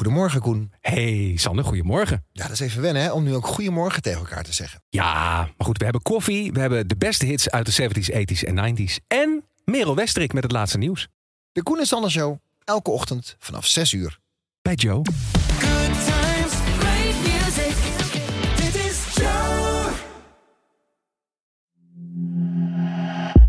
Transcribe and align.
Goedemorgen, 0.00 0.40
Koen. 0.40 0.72
Hey 0.80 1.32
Sander, 1.36 1.64
goedemorgen. 1.64 2.24
Ja, 2.32 2.42
dat 2.42 2.52
is 2.52 2.60
even 2.60 2.82
wennen, 2.82 3.02
hè, 3.02 3.12
om 3.12 3.24
nu 3.24 3.34
ook 3.34 3.46
goedemorgen 3.46 4.02
tegen 4.02 4.20
elkaar 4.20 4.42
te 4.42 4.52
zeggen. 4.52 4.82
Ja, 4.88 5.34
maar 5.34 5.66
goed, 5.66 5.78
we 5.78 5.84
hebben 5.84 6.02
koffie, 6.02 6.52
we 6.52 6.60
hebben 6.60 6.88
de 6.88 6.96
beste 6.96 7.26
hits 7.26 7.50
uit 7.50 7.76
de 7.76 7.82
70s, 7.82 8.10
80s 8.12 8.48
en 8.48 8.76
90s. 8.76 9.06
En 9.06 9.44
Merel 9.64 9.94
Westerik 9.94 10.32
met 10.32 10.42
het 10.42 10.52
laatste 10.52 10.78
nieuws. 10.78 11.08
De 11.52 11.62
Koen 11.62 11.78
en 11.78 11.86
Sander 11.86 12.10
Show, 12.10 12.38
elke 12.64 12.90
ochtend 12.90 13.36
vanaf 13.38 13.66
6 13.66 13.92
uur. 13.92 14.18
Bij 14.62 14.74
Joe. 14.74 15.04
Good 15.04 16.04
times, 16.04 16.52
great 16.78 17.14
music. 17.22 17.74
Dit 18.56 18.74
is 18.74 19.14
Joe. 19.14 19.90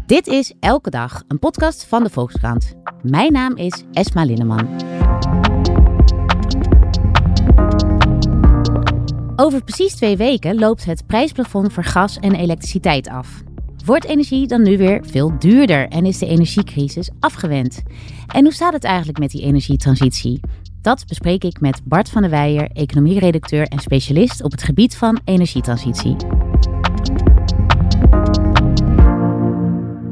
Dit 0.05 0.27
is 0.27 0.53
Elke 0.59 0.89
Dag, 0.89 1.23
een 1.27 1.39
podcast 1.39 1.85
van 1.85 2.03
de 2.03 2.09
Volkskrant. 2.09 2.73
Mijn 3.01 3.31
naam 3.31 3.57
is 3.57 3.83
Esma 3.91 4.23
Linneman. 4.23 4.79
Over 9.35 9.63
precies 9.63 9.95
twee 9.95 10.17
weken 10.17 10.55
loopt 10.55 10.85
het 10.85 11.07
prijsplafond 11.07 11.73
voor 11.73 11.83
gas 11.83 12.17
en 12.17 12.35
elektriciteit 12.35 13.07
af. 13.07 13.43
Wordt 13.85 14.05
energie 14.05 14.47
dan 14.47 14.63
nu 14.63 14.77
weer 14.77 15.05
veel 15.05 15.39
duurder 15.39 15.87
en 15.87 16.05
is 16.05 16.17
de 16.17 16.25
energiecrisis 16.25 17.09
afgewend? 17.19 17.81
En 18.27 18.43
hoe 18.43 18.53
staat 18.53 18.73
het 18.73 18.83
eigenlijk 18.83 19.19
met 19.19 19.31
die 19.31 19.41
energietransitie? 19.41 20.39
Dat 20.81 21.05
bespreek 21.07 21.43
ik 21.43 21.59
met 21.59 21.81
Bart 21.83 22.09
van 22.09 22.21
der 22.21 22.31
Weijer, 22.31 22.69
economieredacteur 22.73 23.67
en 23.67 23.79
specialist 23.79 24.43
op 24.43 24.51
het 24.51 24.63
gebied 24.63 24.95
van 24.95 25.19
energietransitie. 25.25 26.15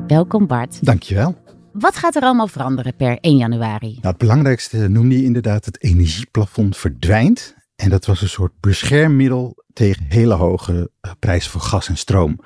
Welkom 0.08 0.48
Bart. 0.48 0.86
Dankjewel. 0.86 1.36
Wat 1.74 1.96
gaat 1.96 2.16
er 2.16 2.22
allemaal 2.22 2.48
veranderen 2.48 2.96
per 2.96 3.18
1 3.20 3.38
januari? 3.38 3.92
Nou, 3.92 4.08
het 4.08 4.18
belangrijkste 4.18 4.88
noemde 4.88 5.18
je 5.18 5.24
inderdaad 5.24 5.66
het 5.66 5.84
energieplafond 5.84 6.78
verdwijnt. 6.78 7.58
En 7.80 7.90
dat 7.90 8.06
was 8.06 8.22
een 8.22 8.30
soort 8.30 8.52
beschermmiddel 8.60 9.64
tegen 9.74 10.06
hele 10.10 10.34
hoge 10.34 10.92
eh, 11.02 11.12
prijzen 11.20 11.52
voor 11.52 11.62
gas 11.62 11.88
en 11.88 11.98
stroom. 11.98 12.40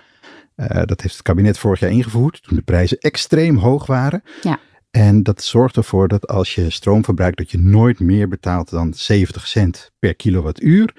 Eh, 0.55 0.83
dat 0.85 1.01
heeft 1.01 1.13
het 1.13 1.23
kabinet 1.23 1.57
vorig 1.57 1.79
jaar 1.79 1.89
ingevoerd 1.91 2.43
toen 2.43 2.55
de 2.57 2.63
prijzen 2.63 2.97
extreem 2.97 3.57
hoog 3.57 3.85
waren. 3.85 4.23
Ja. 4.41 4.59
En 4.91 5.23
dat 5.23 5.43
zorgt 5.43 5.75
ervoor 5.77 6.07
dat 6.07 6.27
als 6.27 6.55
je 6.55 6.69
stroom 6.69 7.03
verbruikt, 7.03 7.37
dat 7.37 7.51
je 7.51 7.57
nooit 7.57 7.99
meer 7.99 8.27
betaalt 8.27 8.69
dan 8.69 8.93
70 8.93 9.47
cent 9.47 9.91
per 9.99 10.15
kilowattuur. 10.15 10.95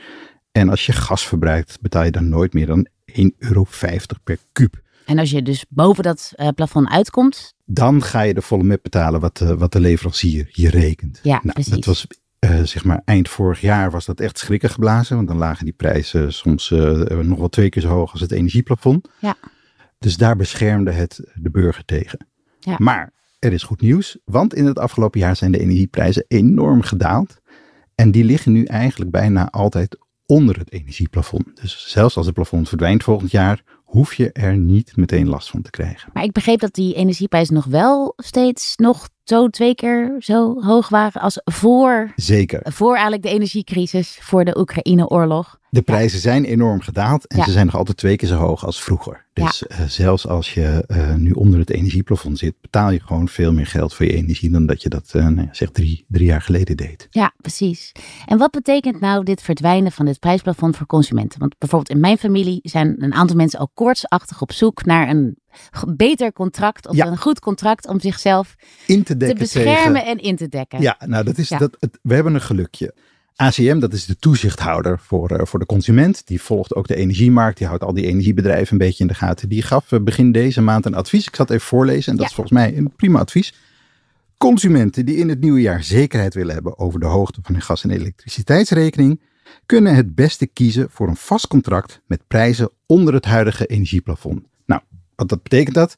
En 0.53 0.69
als 0.69 0.87
je 0.87 0.93
gas 0.93 1.27
verbruikt, 1.27 1.81
betaal 1.81 2.05
je 2.05 2.11
dan 2.11 2.29
nooit 2.29 2.53
meer 2.53 2.67
dan 2.67 2.87
1,50 3.13 3.25
euro 3.39 3.67
per 4.25 4.39
kuub. 4.53 4.83
En 5.05 5.19
als 5.19 5.31
je 5.31 5.43
dus 5.43 5.65
boven 5.69 6.03
dat 6.03 6.33
eh, 6.35 6.49
plafond 6.55 6.89
uitkomt, 6.89 7.55
dan 7.65 8.03
ga 8.03 8.21
je 8.21 8.35
de 8.35 8.43
volle 8.43 8.63
map 8.65 8.83
betalen 8.83 9.21
wat, 9.21 9.37
de- 9.37 9.57
wat 9.57 9.73
de 9.73 9.81
leverancier 9.81 10.49
je 10.53 10.71
rekent. 10.71 11.21
Ja, 11.23 11.41
nou, 11.43 11.53
precies. 11.53 11.73
Dat 11.73 11.85
was 11.85 12.07
eh, 12.45 12.63
zeg 12.63 12.85
maar 12.85 13.03
eind 13.05 13.29
vorig 13.29 13.61
jaar 13.61 13.91
was 13.91 14.05
dat 14.05 14.21
echt 14.21 14.39
schrikken 14.39 14.71
geblazen. 14.71 15.17
Want 15.17 15.29
dan 15.29 15.37
lagen 15.37 15.65
die 15.65 15.75
prijzen 15.75 16.33
soms 16.33 16.71
eh, 16.71 17.19
nog 17.19 17.39
wel 17.39 17.49
twee 17.49 17.69
keer 17.69 17.83
zo 17.83 17.89
hoog 17.89 18.13
als 18.13 18.21
het 18.21 18.33
energieplafond. 18.33 19.09
Ja. 19.19 19.37
Dus 19.99 20.17
daar 20.17 20.37
beschermde 20.37 20.91
het 20.91 21.21
de 21.35 21.51
burger 21.51 21.85
tegen. 21.85 22.27
Ja. 22.61 22.77
Maar 22.79 23.13
er 23.39 23.53
is 23.53 23.63
goed 23.63 23.81
nieuws, 23.81 24.19
want 24.25 24.55
in 24.55 24.67
het 24.67 24.79
afgelopen 24.79 25.21
jaar 25.21 25.37
zijn 25.37 25.53
de 25.53 25.59
energieprijzen 25.59 26.25
enorm 26.29 26.83
gedaald. 26.83 27.41
En 27.95 28.11
die 28.11 28.25
liggen 28.25 28.53
nu 28.53 28.65
eigenlijk 28.65 29.11
bijna 29.11 29.51
altijd 29.51 29.99
onder 30.27 30.59
het 30.59 30.73
energieplafond. 30.73 31.61
Dus 31.61 31.85
zelfs 31.89 32.17
als 32.17 32.27
het 32.27 32.35
plafond 32.35 32.69
verdwijnt 32.69 33.03
volgend 33.03 33.31
jaar, 33.31 33.63
hoef 33.85 34.15
je 34.15 34.33
er 34.33 34.57
niet 34.57 34.97
meteen 34.97 35.29
last 35.29 35.51
van 35.51 35.63
te 35.63 35.71
krijgen. 35.71 36.11
maar 36.13 36.25
ik 36.25 36.33
begreep 36.33 36.61
dat 36.61 36.75
die 36.75 36.95
energieprijzen 36.95 37.55
nog 37.55 37.65
wel 37.65 38.13
steeds 38.17 38.77
nog 38.77 39.09
zo 39.25 39.49
twee 39.49 39.75
keer 39.75 40.15
zo 40.19 40.63
hoog 40.63 40.89
waren 40.89 41.21
als 41.21 41.41
voor, 41.45 42.13
Zeker. 42.17 42.61
voor 42.73 42.93
eigenlijk 42.93 43.23
de 43.23 43.29
energiecrisis, 43.29 44.19
voor 44.21 44.45
de 44.45 44.59
Oekraïne-oorlog. 44.59 45.59
De 45.71 45.83
prijzen 45.83 46.21
zijn 46.21 46.45
enorm 46.45 46.81
gedaald 46.81 47.27
en 47.27 47.39
Ja. 47.39 47.45
ze 47.45 47.51
zijn 47.51 47.67
nog 47.67 47.75
altijd 47.77 47.97
twee 47.97 48.17
keer 48.17 48.29
zo 48.29 48.37
hoog 48.37 48.67
als 48.67 48.83
vroeger. 48.83 49.25
Dus 49.33 49.67
eh, 49.67 49.81
zelfs 49.87 50.27
als 50.27 50.55
je 50.55 50.85
eh, 50.87 51.15
nu 51.15 51.31
onder 51.31 51.59
het 51.59 51.71
energieplafond 51.71 52.39
zit, 52.39 52.55
betaal 52.61 52.91
je 52.91 53.01
gewoon 53.01 53.29
veel 53.29 53.53
meer 53.53 53.67
geld 53.67 53.95
voor 53.95 54.07
je 54.07 54.13
energie 54.13 54.51
dan 54.51 54.67
dat 54.67 54.83
je 54.83 54.89
dat 54.89 55.11
eh, 55.13 55.23
nou 55.23 55.47
ja, 55.47 55.49
zeg 55.55 55.71
drie, 55.71 56.05
drie 56.09 56.27
jaar 56.27 56.43
geleden 56.43 56.77
deed. 56.77 57.07
Ja, 57.11 57.33
precies. 57.41 57.93
En 58.27 58.39
wat 58.39 58.51
betekent 58.51 59.01
nou 59.01 59.25
dit 59.25 59.43
verdwijnen 59.43 59.93
van 59.93 60.05
dit 60.07 60.19
prijsplafond 60.19 60.77
voor 60.77 60.87
consumenten? 60.87 61.39
Want 61.39 61.59
bijvoorbeeld 61.59 61.91
in 61.91 62.01
mijn 62.01 62.19
familie 62.19 62.61
zijn 62.63 62.95
een 62.99 63.15
aantal 63.15 63.37
mensen 63.37 63.59
al 63.59 63.71
koortsachtig 63.75 64.41
op 64.43 64.53
zoek 64.53 64.85
naar 64.85 65.09
een 65.09 65.37
beter 65.97 66.33
contract 66.33 66.87
of 66.89 66.97
Ja. 66.97 67.07
een 67.07 67.19
goed 67.19 67.41
contract 67.41 67.89
om 67.89 68.01
zichzelf 68.01 68.55
In 68.87 68.97
te 68.99 69.05
te 69.05 69.17
dekken 69.17 69.39
beschermen 69.39 69.93
tegen... 69.95 70.07
en 70.07 70.19
in 70.19 70.37
te 70.37 70.49
dekken. 70.49 70.81
Ja, 70.81 70.97
nou 71.07 71.25
dat 71.25 71.39
is, 71.39 71.49
Ja. 71.49 71.59
Dat, 71.59 71.77
het, 71.81 71.99
we 72.03 72.15
hebben 72.15 72.35
een 72.35 72.41
gelukje. 72.41 72.95
ACM, 73.37 73.79
dat 73.79 73.93
is 73.93 74.07
de 74.07 74.17
toezichthouder 74.17 74.99
voor, 74.99 75.31
eh, 75.31 75.47
voor 75.47 75.59
de 75.59 75.67
consument. 75.67 76.27
Die 76.27 76.43
volgt 76.43 76.75
ook 76.75 76.87
de 76.87 76.95
energiemarkt. 76.95 77.59
Die 77.59 77.67
houdt 77.67 77.85
al 77.85 77.95
die 77.95 78.07
energiebedrijven 78.07 78.73
een 78.73 78.79
beetje 78.79 79.03
in 79.03 79.09
de 79.09 79.15
gaten. 79.15 79.49
Die 79.49 79.63
gaf 79.63 79.93
eh, 79.93 80.01
begin 80.01 80.33
deze 80.33 80.61
maand 80.61 80.87
een 80.87 80.95
advies. 80.95 81.27
Ik 81.27 81.35
zal 81.37 81.45
het 81.45 81.55
even 81.55 81.67
voorlezen 81.67 82.11
en 82.13 82.19
dat 82.19 82.21
Ja. 82.25 82.31
is 82.31 82.35
volgens 82.35 82.57
mij 82.59 82.77
een 82.77 82.93
prima 82.97 83.19
advies. 83.19 83.55
Consumenten 84.39 85.07
die 85.07 85.17
in 85.17 85.29
het 85.29 85.41
nieuwe 85.41 85.61
jaar 85.61 85.83
zekerheid 85.85 86.35
willen 86.35 86.55
hebben 86.55 86.79
over 86.79 87.01
de 87.01 87.07
hoogte 87.07 87.41
van 87.43 87.55
hun 87.55 87.63
gas- 87.63 87.85
en 87.85 87.91
elektriciteitsrekening, 87.91 89.21
kunnen 89.67 89.95
het 89.95 90.15
beste 90.15 90.47
kiezen 90.47 90.87
voor 90.91 91.09
een 91.09 91.17
vast 91.17 91.47
contract 91.47 92.01
met 92.07 92.21
prijzen 92.27 92.71
onder 92.87 93.15
het 93.15 93.25
huidige 93.25 93.67
energieplafond. 93.67 94.43
Wat 95.17 95.29
dat 95.29 95.43
betekent 95.43 95.75
dat? 95.75 95.97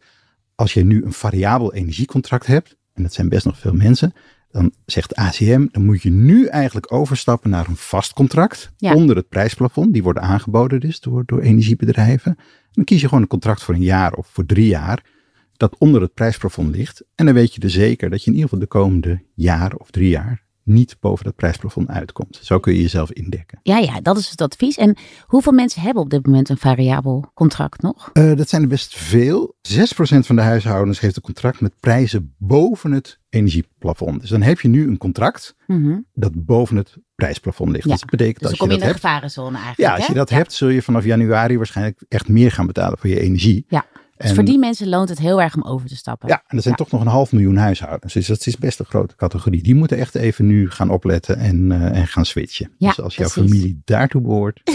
Als 0.54 0.74
je 0.74 0.84
nu 0.84 1.04
een 1.04 1.12
variabel 1.12 1.74
energiecontract 1.74 2.46
hebt, 2.46 2.76
en 2.92 3.02
dat 3.02 3.12
zijn 3.12 3.28
best 3.28 3.44
nog 3.44 3.58
veel 3.58 3.72
mensen, 3.72 4.12
dan 4.50 4.72
zegt 4.86 5.14
ACM, 5.14 5.66
dan 5.70 5.84
moet 5.84 6.02
je 6.02 6.10
nu 6.10 6.46
eigenlijk 6.46 6.92
overstappen 6.92 7.50
naar 7.50 7.68
een 7.68 7.76
vast 7.76 8.12
contract 8.12 8.72
Ja. 8.76 8.94
onder 8.94 9.16
het 9.16 9.28
prijsplafond. 9.28 9.92
Die 9.92 10.02
worden 10.02 10.22
aangeboden 10.22 10.80
dus 10.80 11.00
door, 11.00 11.22
door 11.26 11.40
energiebedrijven. 11.40 12.36
Dan 12.72 12.84
kies 12.84 13.00
je 13.00 13.06
gewoon 13.08 13.22
een 13.22 13.28
contract 13.28 13.62
voor 13.62 13.74
een 13.74 13.82
jaar 13.82 14.12
of 14.12 14.26
voor 14.26 14.46
drie 14.46 14.66
jaar 14.66 15.04
dat 15.56 15.76
onder 15.78 16.00
het 16.00 16.14
prijsplafond 16.14 16.76
ligt. 16.76 17.04
En 17.14 17.24
dan 17.24 17.34
weet 17.34 17.54
je 17.54 17.60
dus 17.60 17.72
zeker 17.72 18.10
dat 18.10 18.20
je 18.20 18.26
in 18.26 18.36
ieder 18.36 18.48
geval 18.48 18.64
de 18.64 18.70
komende 18.70 19.22
jaar 19.34 19.74
of 19.74 19.90
drie 19.90 20.08
jaar 20.08 20.44
niet 20.66 20.96
boven 21.00 21.24
dat 21.24 21.34
prijsplafond 21.36 21.88
uitkomt. 21.88 22.38
Zo 22.42 22.58
kun 22.58 22.74
je 22.74 22.80
jezelf 22.82 23.12
indekken. 23.12 23.60
Ja, 23.62 23.78
ja, 23.78 24.00
dat 24.00 24.16
is 24.18 24.30
het 24.30 24.40
advies. 24.40 24.76
En 24.76 24.96
hoeveel 25.26 25.52
mensen 25.52 25.82
hebben 25.82 26.02
op 26.02 26.10
dit 26.10 26.26
moment 26.26 26.48
een 26.48 26.56
variabel 26.56 27.30
contract 27.34 27.82
nog? 27.82 28.10
Eh, 28.12 28.34
dat 28.36 28.48
zijn 28.48 28.62
er 28.62 28.68
best 28.68 28.96
veel. 28.96 29.56
6% 29.60 30.26
van 30.26 30.36
de 30.36 30.42
huishoudens 30.42 31.00
heeft 31.00 31.16
een 31.16 31.22
contract 31.22 31.60
met 31.60 31.80
prijzen 31.80 32.34
boven 32.38 32.92
het 32.92 33.18
energieplafond. 33.28 34.20
Dus 34.20 34.30
dan 34.30 34.42
heb 34.42 34.60
je 34.60 34.68
nu 34.68 34.86
een 34.88 34.98
contract 34.98 35.54
Mhm. 35.66 35.98
dat 36.12 36.44
boven 36.44 36.76
het 36.76 36.96
prijsplafond 37.14 37.70
ligt. 37.70 37.84
Ja. 37.84 37.90
Dus 37.90 38.00
dat 38.00 38.10
betekent 38.10 38.48
Dus 38.48 38.56
kom 38.58 38.68
je 38.68 38.74
je 38.74 38.78
dat 38.80 38.88
in 38.88 38.94
de 38.94 39.00
gevarenzone 39.00 39.56
eigenlijk. 39.56 39.78
Ja, 39.90 39.94
als 39.96 40.06
je 40.06 40.14
dat 40.14 40.30
hebt, 40.30 40.52
zul 40.52 40.68
je 40.68 40.82
vanaf 40.82 41.04
januari 41.04 41.56
waarschijnlijk 41.56 42.04
echt 42.08 42.28
meer 42.28 42.52
gaan 42.52 42.66
betalen 42.66 42.98
voor 42.98 43.10
je 43.10 43.20
energie. 43.20 43.64
Ja. 43.68 43.84
Dus 44.16 44.32
voor 44.32 44.44
die 44.44 44.58
mensen 44.58 44.88
loont 44.88 45.08
het 45.08 45.18
heel 45.18 45.42
erg 45.42 45.54
om 45.56 45.62
over 45.64 45.88
te 45.88 45.96
stappen. 45.96 46.28
Ja, 46.28 46.42
en 46.46 46.56
er 46.56 46.62
zijn 46.62 46.74
Ja. 46.78 46.84
toch 46.84 46.92
nog 46.92 47.00
een 47.00 47.06
half 47.12 47.32
miljoen 47.32 47.56
huishoudens. 47.56 48.12
Dus 48.12 48.26
dat 48.26 48.46
is 48.46 48.56
best 48.56 48.78
een 48.78 48.86
grote 48.86 49.16
categorie. 49.16 49.62
Die 49.62 49.74
moeten 49.74 49.98
echt 49.98 50.14
even 50.14 50.46
nu 50.46 50.70
gaan 50.70 50.90
opletten 50.90 51.36
en, 51.38 51.72
eh, 51.72 51.98
en 52.00 52.06
gaan 52.06 52.24
switchen. 52.26 52.70
Ja, 52.78 52.88
dus 52.88 53.00
als 53.00 53.16
jouw 53.16 53.28
precies. 53.28 53.50
familie 53.52 53.80
daartoe 53.84 54.20
behoort, 54.20 54.60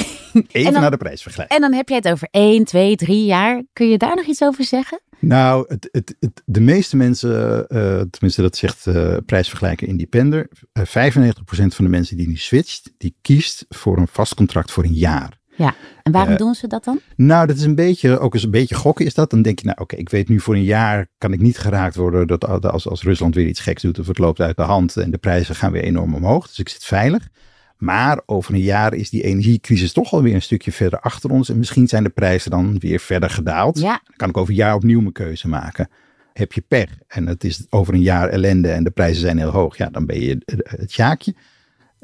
even 0.51 0.71
dan- 0.71 0.81
naar 0.81 0.91
de 0.91 0.97
prijsvergelijking. 0.97 1.59
En 1.61 1.69
dan 1.69 1.77
heb 1.77 1.89
je 1.89 1.95
het 1.95 2.07
over 2.09 2.27
1, 2.31 2.65
2, 2.65 2.95
3 2.95 3.25
jaar. 3.25 3.63
Kun 3.73 3.89
je 3.89 3.97
daar 3.97 4.15
nog 4.15 4.25
iets 4.25 4.41
over 4.41 4.63
zeggen? 4.63 5.01
Nou, 5.19 5.65
het, 5.67 5.87
het, 5.91 6.15
het, 6.19 6.41
de 6.45 6.61
meeste 6.61 6.97
mensen, 6.97 7.67
eh, 7.67 8.01
tenminste 8.09 8.41
dat 8.41 8.55
zegt 8.57 8.87
eh 8.87 9.15
prijsvergelijker 9.25 9.87
Independer, 9.87 10.49
eh 10.73 10.83
95% 10.85 11.75
van 11.75 11.85
de 11.85 11.91
mensen 11.91 12.17
die 12.17 12.27
nu 12.27 12.35
switcht, 12.35 12.91
die 12.97 13.15
kiest 13.21 13.65
voor 13.69 13.97
een 13.97 14.07
vast 14.07 14.33
contract 14.33 14.71
voor 14.71 14.83
een 14.83 14.93
jaar. 14.93 15.39
Ja. 15.55 15.75
En 16.03 16.11
waarom 16.11 16.31
Eh, 16.31 16.37
doen 16.37 16.53
ze 16.53 16.67
dat 16.67 16.83
dan? 16.83 16.99
Nou, 17.15 17.47
dat 17.47 17.55
is 17.55 17.63
een 17.63 17.75
beetje, 17.75 18.19
ook 18.19 18.33
eens 18.33 18.43
een 18.43 18.51
beetje 18.51 18.75
gokken 18.75 19.05
is 19.05 19.13
dat. 19.13 19.29
Dan 19.29 19.41
denk 19.41 19.59
je, 19.59 19.65
nou 19.65 19.77
oké, 19.81 19.95
ik 19.95 20.09
weet 20.09 20.29
nu 20.29 20.39
voor 20.39 20.55
een 20.55 20.63
jaar 20.63 21.07
kan 21.17 21.33
ik 21.33 21.39
niet 21.39 21.57
geraakt 21.57 21.95
worden 21.95 22.27
dat 22.27 22.65
als, 22.65 22.87
als 22.87 23.03
Rusland 23.03 23.35
weer 23.35 23.47
iets 23.47 23.59
geks 23.59 23.81
doet 23.81 23.99
of 23.99 24.07
het 24.07 24.17
loopt 24.17 24.39
uit 24.41 24.55
de 24.55 24.61
hand 24.61 24.97
en 24.97 25.11
de 25.11 25.17
prijzen 25.17 25.55
gaan 25.55 25.71
weer 25.71 25.83
enorm 25.83 26.15
omhoog. 26.15 26.47
Dus 26.47 26.59
ik 26.59 26.69
zit 26.69 26.83
veilig. 26.83 27.27
Maar 27.77 28.21
over 28.25 28.53
een 28.53 28.59
jaar 28.59 28.93
is 28.93 29.09
die 29.09 29.23
energiecrisis 29.23 29.93
toch 29.93 30.13
alweer 30.13 30.33
een 30.33 30.41
stukje 30.41 30.71
verder 30.71 30.99
achter 30.99 31.29
ons. 31.29 31.49
En 31.49 31.57
misschien 31.57 31.87
zijn 31.87 32.03
de 32.03 32.09
prijzen 32.09 32.51
dan 32.51 32.79
weer 32.79 32.99
verder 32.99 33.29
gedaald. 33.29 33.79
Ja. 33.79 34.01
Dan 34.03 34.15
kan 34.15 34.29
ik 34.29 34.37
over 34.37 34.49
een 34.49 34.59
jaar 34.59 34.75
opnieuw 34.75 34.99
mijn 34.99 35.11
keuze 35.11 35.47
maken. 35.47 35.89
Heb 36.33 36.53
je 36.53 36.63
pech 36.67 36.89
en 37.07 37.27
het 37.27 37.43
is 37.43 37.65
over 37.69 37.93
een 37.93 38.01
jaar 38.01 38.29
ellende 38.29 38.69
en 38.69 38.83
de 38.83 38.89
prijzen 38.91 39.21
zijn 39.21 39.37
heel 39.37 39.49
hoog. 39.49 39.77
Ja, 39.77 39.89
dan 39.89 40.05
ben 40.05 40.21
je 40.21 40.37
het 40.63 40.93
jaakje. 40.93 41.35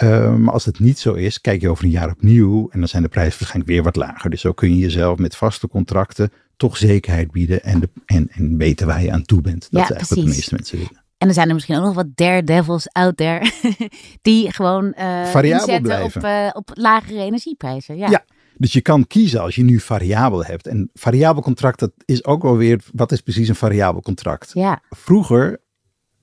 Uh, 0.04 0.36
maar 0.36 0.54
als 0.54 0.66
het 0.66 0.80
niet 0.80 1.00
zo 1.00 1.14
is, 1.14 1.42
kijk 1.42 1.62
je 1.62 1.70
over 1.70 1.84
een 1.84 1.90
jaar 1.90 2.10
opnieuw 2.12 2.70
en 2.70 2.80
dan 2.80 2.88
zijn 2.88 3.04
de 3.04 3.10
prijzen 3.10 3.40
waarschijnlijk 3.40 3.72
weer 3.72 3.84
wat 3.84 3.96
lager. 3.96 4.30
Dus 4.30 4.42
zo 4.42 4.52
kun 4.52 4.70
je 4.70 4.78
jezelf 4.78 5.18
met 5.18 5.36
vaste 5.36 5.68
contracten 5.68 6.32
toch 6.58 6.78
zekerheid 6.78 7.32
bieden 7.32 7.64
en, 7.64 7.80
de, 7.80 7.90
en, 8.06 8.28
en 8.32 8.58
weten 8.58 8.88
waar 8.88 9.04
je 9.04 9.12
aan 9.12 9.26
toe 9.26 9.42
bent. 9.42 9.62
Dat 9.62 9.72
Ja, 9.72 9.84
is 9.84 9.90
eigenlijk 9.90 10.22
wat 10.22 10.30
de 10.30 10.36
meeste 10.36 10.56
mensen 10.56 10.78
willen. 10.78 11.06
En 11.18 11.28
er 11.28 11.34
zijn 11.34 11.48
er 11.48 11.54
misschien 11.54 11.78
ook 11.78 11.84
nog 11.84 11.96
wat 11.96 12.16
daredevils 12.16 12.90
out 12.92 13.18
there. 13.18 13.52
die 14.22 14.52
gewoon 14.52 14.94
eh 14.94 15.26
Variabel 15.26 15.82
blijven. 15.82 16.22
op, 16.22 16.28
eh, 16.28 16.50
op 16.54 16.72
lagere 16.74 17.20
energieprijzen. 17.20 17.98
Ja. 17.98 18.10
Ja. 18.10 18.26
Dus 18.58 18.74
je 18.74 18.82
kan 18.82 19.08
kiezen 19.08 19.42
als 19.42 19.56
je 19.56 19.64
nu 19.64 19.80
variabel 19.80 20.46
hebt. 20.46 20.68
En 20.68 20.90
variabel 20.94 21.42
contract, 21.42 21.80
dat 21.80 21.92
is 22.06 22.26
ook 22.26 22.42
wel 22.42 22.58
weer, 22.58 22.82
wat 22.94 23.12
is 23.12 23.22
precies 23.22 23.48
een 23.48 23.56
variabel 23.56 24.02
contract? 24.02 24.52
Ja. 24.54 24.82
Vroeger, 24.90 25.62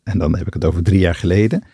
en 0.02 0.18
dan 0.18 0.36
heb 0.36 0.46
ik 0.46 0.54
het 0.54 0.64
over 0.64 0.82
drie 0.82 0.98
jaar 0.98 1.14
geleden, 1.14 1.64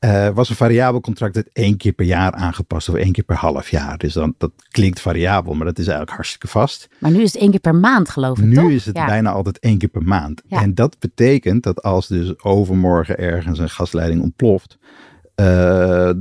eh, 0.00 0.28
was 0.28 0.48
een 0.48 0.56
variabel 0.56 1.00
contract 1.00 1.34
dat 1.34 1.48
één 1.52 1.76
keer 1.76 1.92
per 1.92 2.06
jaar 2.06 2.32
aangepast 2.32 2.88
of 2.88 2.94
één 2.94 3.12
keer 3.12 3.24
per 3.24 3.36
half 3.36 3.68
jaar. 3.70 3.98
Dus 3.98 4.12
dan, 4.12 4.34
dat 4.38 4.52
klinkt 4.70 5.00
variabel, 5.00 5.54
maar 5.54 5.66
dat 5.66 5.78
is 5.78 5.84
eigenlijk 5.86 6.16
hartstikke 6.16 6.48
vast. 6.48 6.88
Maar 6.98 7.10
nu 7.10 7.22
is 7.22 7.32
het 7.32 7.42
één 7.42 7.50
keer 7.50 7.60
per 7.60 7.74
maand, 7.74 8.08
geloof 8.08 8.38
ik, 8.38 8.44
Nu 8.44 8.54
toch? 8.54 8.70
is 8.70 8.86
het 8.86 8.96
Ja. 8.96 9.06
bijna 9.06 9.30
altijd 9.30 9.58
één 9.58 9.78
keer 9.78 9.88
per 9.88 10.02
maand. 10.02 10.42
Ja. 10.46 10.62
En 10.62 10.74
dat 10.74 10.98
betekent 10.98 11.62
dat 11.62 11.82
als 11.82 12.06
dus 12.08 12.42
overmorgen 12.42 13.18
ergens 13.18 13.58
een 13.58 13.70
gasleiding 13.70 14.22
ontploft, 14.22 14.78
eh, 15.34 16.08
eh, 16.08 16.14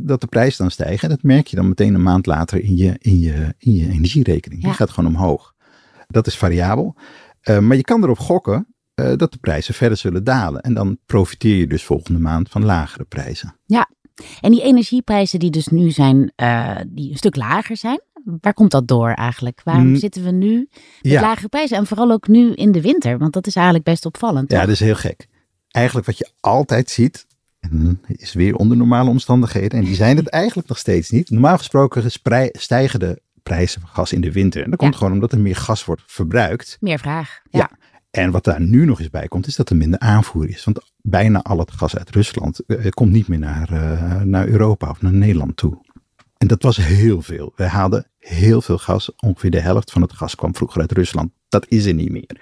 dat 0.00 0.20
de 0.20 0.26
prijs 0.28 0.56
dan 0.56 0.70
stijgt. 0.70 1.02
En 1.02 1.08
dat 1.08 1.22
merk 1.22 1.46
je 1.46 1.56
dan 1.56 1.68
meteen 1.68 1.94
een 1.94 2.02
maand 2.02 2.26
later 2.26 2.62
in 2.62 2.76
je, 2.76 2.94
in 2.98 3.18
je, 3.20 3.54
in 3.58 3.72
je 3.74 3.88
energierekening. 3.88 4.62
Die 4.62 4.72
gaat 4.72 4.90
gewoon 4.90 5.14
omhoog. 5.14 5.54
Dat 6.08 6.26
is 6.26 6.36
variabel. 6.36 6.96
Maar 7.60 7.76
je 7.76 7.82
kan 7.82 8.02
erop 8.02 8.18
gokken 8.18 8.66
eh, 8.96 9.12
dat 9.16 9.32
de 9.32 9.38
prijzen 9.38 9.74
verder 9.74 9.98
zullen 9.98 10.24
dalen. 10.24 10.60
En 10.60 10.74
dan 10.74 10.98
profiteer 11.06 11.56
je 11.56 11.66
dus 11.66 11.84
volgende 11.84 12.20
maand 12.20 12.48
van 12.48 12.64
lagere 12.64 13.04
prijzen. 13.04 13.54
En 14.40 14.50
die 14.50 14.62
energieprijzen 14.62 15.38
die 15.38 15.50
dus 15.50 15.66
nu 15.66 15.90
zijn, 15.90 16.32
eh, 16.36 16.76
die 16.86 17.10
een 17.10 17.16
stuk 17.16 17.36
lager 17.36 17.76
zijn, 17.76 18.00
waar 18.40 18.54
komt 18.54 18.70
dat 18.70 18.88
door 18.88 19.10
eigenlijk? 19.10 19.60
Waarom 19.64 19.86
Mm. 19.88 19.96
zitten 19.96 20.24
we 20.24 20.30
nu 20.30 20.56
met 21.02 21.12
Ja. 21.12 21.20
lagere 21.20 21.48
prijzen? 21.48 21.76
En 21.76 21.86
vooral 21.86 22.10
ook 22.10 22.28
nu 22.28 22.52
in 22.52 22.72
de 22.72 22.80
winter, 22.80 23.18
want 23.18 23.32
dat 23.32 23.46
is 23.46 23.54
eigenlijk 23.54 23.84
best 23.86 24.06
opvallend. 24.06 24.50
Ja, 24.50 24.56
toch? 24.56 24.66
dat 24.66 24.74
is 24.74 24.80
heel 24.80 24.94
gek. 24.94 25.26
Eigenlijk 25.70 26.06
wat 26.06 26.18
je 26.18 26.30
altijd 26.40 26.90
ziet, 26.90 27.26
en 27.60 28.00
is 28.06 28.32
weer 28.32 28.54
onder 28.56 28.76
normale 28.76 29.10
omstandigheden, 29.10 29.78
en 29.78 29.84
die 29.84 29.94
zijn 29.94 30.16
het 30.16 30.28
eigenlijk 30.28 30.68
nog 30.68 30.78
steeds 30.78 31.10
niet. 31.10 31.30
Normaal 31.30 31.56
gesproken 31.58 32.10
stijgen 32.52 33.00
de 33.00 33.20
prijzen 33.42 33.80
van 33.80 33.90
gas 33.90 34.12
in 34.12 34.20
de 34.20 34.32
winter. 34.32 34.62
En 34.62 34.70
dat 34.70 34.78
komt 34.78 34.92
Ja. 34.92 34.98
gewoon 34.98 35.12
omdat 35.12 35.32
er 35.32 35.40
meer 35.40 35.56
gas 35.56 35.84
wordt 35.84 36.02
verbruikt. 36.06 36.76
Meer 36.80 36.98
vraag. 36.98 37.40
Ja. 37.50 37.58
Ja. 37.58 37.70
En 38.16 38.30
wat 38.30 38.44
daar 38.44 38.60
nu 38.60 38.84
nog 38.84 39.00
eens 39.00 39.10
bij 39.10 39.28
komt, 39.28 39.46
is 39.46 39.56
dat 39.56 39.70
er 39.70 39.76
minder 39.76 39.98
aanvoer 39.98 40.48
is. 40.48 40.64
Want 40.64 40.92
bijna 41.02 41.42
al 41.42 41.58
het 41.58 41.70
gas 41.70 41.96
uit 41.96 42.10
Rusland 42.10 42.60
eh, 42.66 42.88
komt 42.90 43.12
niet 43.12 43.28
meer 43.28 43.38
naar, 43.38 43.72
eh, 43.72 44.20
naar 44.22 44.48
Europa 44.48 44.90
of 44.90 45.02
naar 45.02 45.12
Nederland 45.12 45.56
toe. 45.56 45.78
En 46.36 46.46
dat 46.46 46.62
was 46.62 46.76
heel 46.76 47.22
veel. 47.22 47.52
Wij 47.56 47.66
haalden 47.66 48.06
heel 48.18 48.62
veel 48.62 48.78
gas. 48.78 49.14
Ongeveer 49.16 49.50
de 49.50 49.60
helft 49.60 49.92
van 49.92 50.02
het 50.02 50.12
gas 50.12 50.34
kwam 50.34 50.54
vroeger 50.54 50.80
uit 50.80 50.92
Rusland. 50.92 51.30
Dat 51.48 51.66
is 51.68 51.84
er 51.84 51.94
niet 51.94 52.10
meer. 52.10 52.40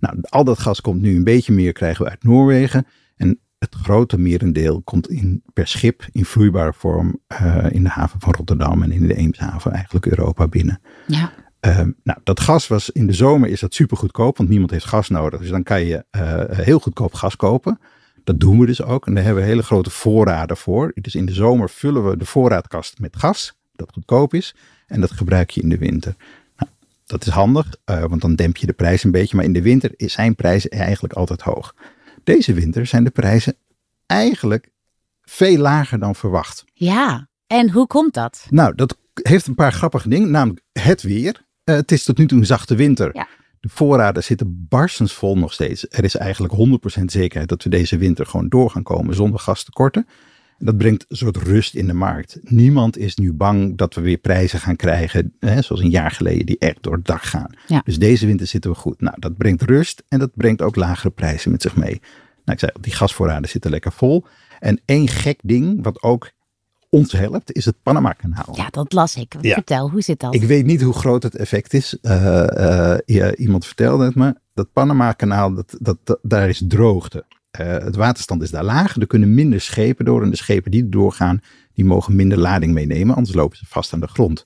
Nou, 0.00 0.18
al 0.28 0.44
dat 0.44 0.58
gas 0.58 0.80
komt 0.80 1.00
nu 1.00 1.16
een 1.16 1.24
beetje 1.24 1.52
meer 1.52 1.72
krijgen 1.72 2.04
we 2.04 2.10
uit 2.10 2.22
Noorwegen. 2.22 2.86
En 3.16 3.38
het 3.58 3.74
grote 3.74 4.18
merendeel 4.18 4.82
komt 4.82 5.08
in, 5.08 5.42
per 5.52 5.66
schip 5.66 6.06
in 6.12 6.24
vloeibare 6.24 6.72
vorm 6.72 7.20
eh, 7.26 7.66
in 7.70 7.82
de 7.82 7.88
haven 7.88 8.20
van 8.20 8.32
Rotterdam 8.32 8.82
en 8.82 8.92
in 8.92 9.06
de 9.06 9.14
Eemshaven 9.14 9.72
eigenlijk 9.72 10.06
Europa 10.06 10.48
binnen. 10.48 10.80
Ja. 11.06 11.32
Ehm, 11.64 11.90
nou, 12.02 12.18
dat 12.24 12.40
gas 12.40 12.66
was 12.66 12.90
in 12.90 13.06
de 13.06 13.12
zomer 13.12 13.48
is 13.48 13.60
dat 13.60 13.74
super 13.74 13.96
goedkoop, 13.96 14.36
want 14.36 14.48
niemand 14.48 14.70
heeft 14.70 14.84
gas 14.84 15.08
nodig. 15.08 15.40
Dus 15.40 15.48
dan 15.48 15.62
kan 15.62 15.84
je 15.84 16.04
eh, 16.10 16.42
heel 16.48 16.78
goedkoop 16.78 17.14
gas 17.14 17.36
kopen. 17.36 17.80
Dat 18.24 18.40
doen 18.40 18.58
we 18.58 18.66
dus 18.66 18.82
ook. 18.82 19.06
En 19.06 19.14
daar 19.14 19.24
hebben 19.24 19.42
we 19.42 19.48
hele 19.48 19.62
grote 19.62 19.90
voorraden 19.90 20.56
voor. 20.56 20.92
Dus 20.94 21.14
in 21.14 21.26
de 21.26 21.32
zomer 21.32 21.70
vullen 21.70 22.08
we 22.08 22.16
de 22.16 22.24
voorraadkast 22.24 22.98
met 22.98 23.16
gas, 23.16 23.54
dat 23.72 23.92
goedkoop 23.92 24.34
is. 24.34 24.54
En 24.86 25.00
dat 25.00 25.10
gebruik 25.10 25.50
je 25.50 25.60
in 25.60 25.68
de 25.68 25.78
winter. 25.78 26.14
Nou, 26.56 26.70
dat 27.06 27.26
is 27.26 27.32
handig, 27.32 27.74
eh, 27.84 28.04
want 28.04 28.20
dan 28.20 28.34
demp 28.34 28.56
je 28.56 28.66
de 28.66 28.72
prijs 28.72 29.04
een 29.04 29.10
beetje. 29.10 29.36
Maar 29.36 29.44
in 29.44 29.52
de 29.52 29.62
winter 29.62 29.92
zijn 29.96 30.34
prijzen 30.34 30.70
eigenlijk 30.70 31.14
altijd 31.14 31.40
hoog. 31.40 31.74
Deze 32.24 32.52
winter 32.52 32.86
zijn 32.86 33.04
de 33.04 33.10
prijzen 33.10 33.54
eigenlijk 34.06 34.68
veel 35.22 35.58
lager 35.58 35.98
dan 35.98 36.14
verwacht. 36.14 36.64
ja. 36.72 37.28
En 37.46 37.70
hoe 37.70 37.86
komt 37.86 38.14
dat? 38.14 38.46
Nou, 38.50 38.74
dat 38.74 38.96
heeft 39.22 39.46
een 39.46 39.54
paar 39.54 39.72
grappige 39.72 40.08
dingen. 40.08 40.30
Namelijk 40.30 40.60
het 40.72 41.02
weer. 41.02 41.44
Eh, 41.64 41.74
het 41.74 41.92
is 41.92 42.04
tot 42.04 42.18
nu 42.18 42.26
toe 42.26 42.38
een 42.38 42.46
zachte 42.46 42.74
winter. 42.74 43.10
Ja. 43.12 43.28
De 43.60 43.68
voorraden 43.68 44.24
zitten 44.24 44.66
barstensvol 44.68 45.38
nog 45.38 45.52
steeds. 45.52 45.86
Er 45.88 46.04
is 46.04 46.16
eigenlijk 46.16 46.52
100% 46.52 47.12
zekerheid 47.12 47.48
dat 47.48 47.62
we 47.62 47.70
deze 47.70 47.98
winter 47.98 48.26
gewoon 48.26 48.48
door 48.48 48.70
gaan 48.70 48.82
komen 48.82 49.14
zonder 49.14 49.40
gastekorten. 49.40 50.06
En 50.58 50.66
Dat 50.66 50.76
brengt 50.76 51.04
een 51.08 51.16
soort 51.16 51.36
rust 51.36 51.74
in 51.74 51.86
de 51.86 51.94
markt. 51.94 52.38
Niemand 52.42 52.98
is 52.98 53.16
nu 53.16 53.32
bang 53.32 53.76
dat 53.76 53.94
we 53.94 54.00
weer 54.00 54.16
prijzen 54.16 54.60
gaan 54.60 54.76
krijgen, 54.76 55.32
hè, 55.40 55.62
zoals 55.62 55.82
een 55.82 55.90
jaar 55.90 56.10
geleden, 56.10 56.46
die 56.46 56.58
echt 56.58 56.82
door 56.82 56.92
het 56.92 57.06
dak 57.06 57.22
gaan. 57.22 57.50
Ja. 57.66 57.82
Dus 57.84 57.98
deze 57.98 58.26
winter 58.26 58.46
zitten 58.46 58.70
we 58.70 58.76
goed. 58.76 59.00
Nou, 59.00 59.16
dat 59.18 59.36
brengt 59.36 59.62
rust 59.62 60.02
en 60.08 60.18
dat 60.18 60.30
brengt 60.34 60.62
ook 60.62 60.76
lagere 60.76 61.10
prijzen 61.10 61.50
met 61.50 61.62
zich 61.62 61.76
mee. 61.76 62.00
Nou, 62.44 62.58
ik 62.58 62.58
zei, 62.58 62.72
die 62.80 62.94
gasvoorraden 62.94 63.48
zitten 63.48 63.70
lekker 63.70 63.92
vol. 63.92 64.24
En 64.60 64.80
één 64.84 65.08
gek 65.08 65.40
ding, 65.42 65.82
wat 65.82 66.02
ook 66.02 66.30
ons 66.94 67.12
helpt, 67.12 67.52
is 67.52 67.64
het 67.64 67.74
Panama-kanaal. 67.82 68.56
Ja, 68.56 68.68
dat 68.70 68.92
las 68.92 69.16
ik. 69.16 69.34
Ja. 69.40 69.54
Vertel, 69.54 69.90
hoe 69.90 70.00
zit 70.02 70.20
dat? 70.20 70.34
Ik 70.34 70.42
weet 70.42 70.66
niet 70.66 70.82
hoe 70.82 70.92
groot 70.94 71.22
het 71.22 71.34
effect 71.36 71.74
is. 71.74 71.98
Eh, 72.00 72.98
eh, 73.26 73.32
iemand 73.36 73.66
vertelde 73.66 74.04
het 74.04 74.14
me. 74.14 74.34
Dat 74.54 74.72
Panama-kanaal, 74.72 75.54
dat, 75.54 75.76
dat, 75.80 75.98
dat- 76.04 76.18
daar 76.22 76.48
is 76.48 76.62
droogte. 76.68 77.24
Eh, 77.50 77.66
het 77.66 77.96
waterstand 77.96 78.42
is 78.42 78.50
daar 78.50 78.64
laag. 78.64 78.96
Er 78.96 79.06
kunnen 79.06 79.34
minder 79.34 79.60
schepen 79.60 80.04
door. 80.04 80.22
En 80.22 80.30
de 80.30 80.36
schepen 80.36 80.70
die 80.70 80.82
er 80.82 80.90
doorgaan, 80.90 81.40
die 81.72 81.84
mogen 81.84 82.16
minder 82.16 82.38
lading 82.38 82.72
meenemen. 82.72 83.14
Anders 83.16 83.36
lopen 83.36 83.56
ze 83.56 83.64
vast 83.68 83.92
aan 83.92 84.00
de 84.00 84.06
grond. 84.08 84.44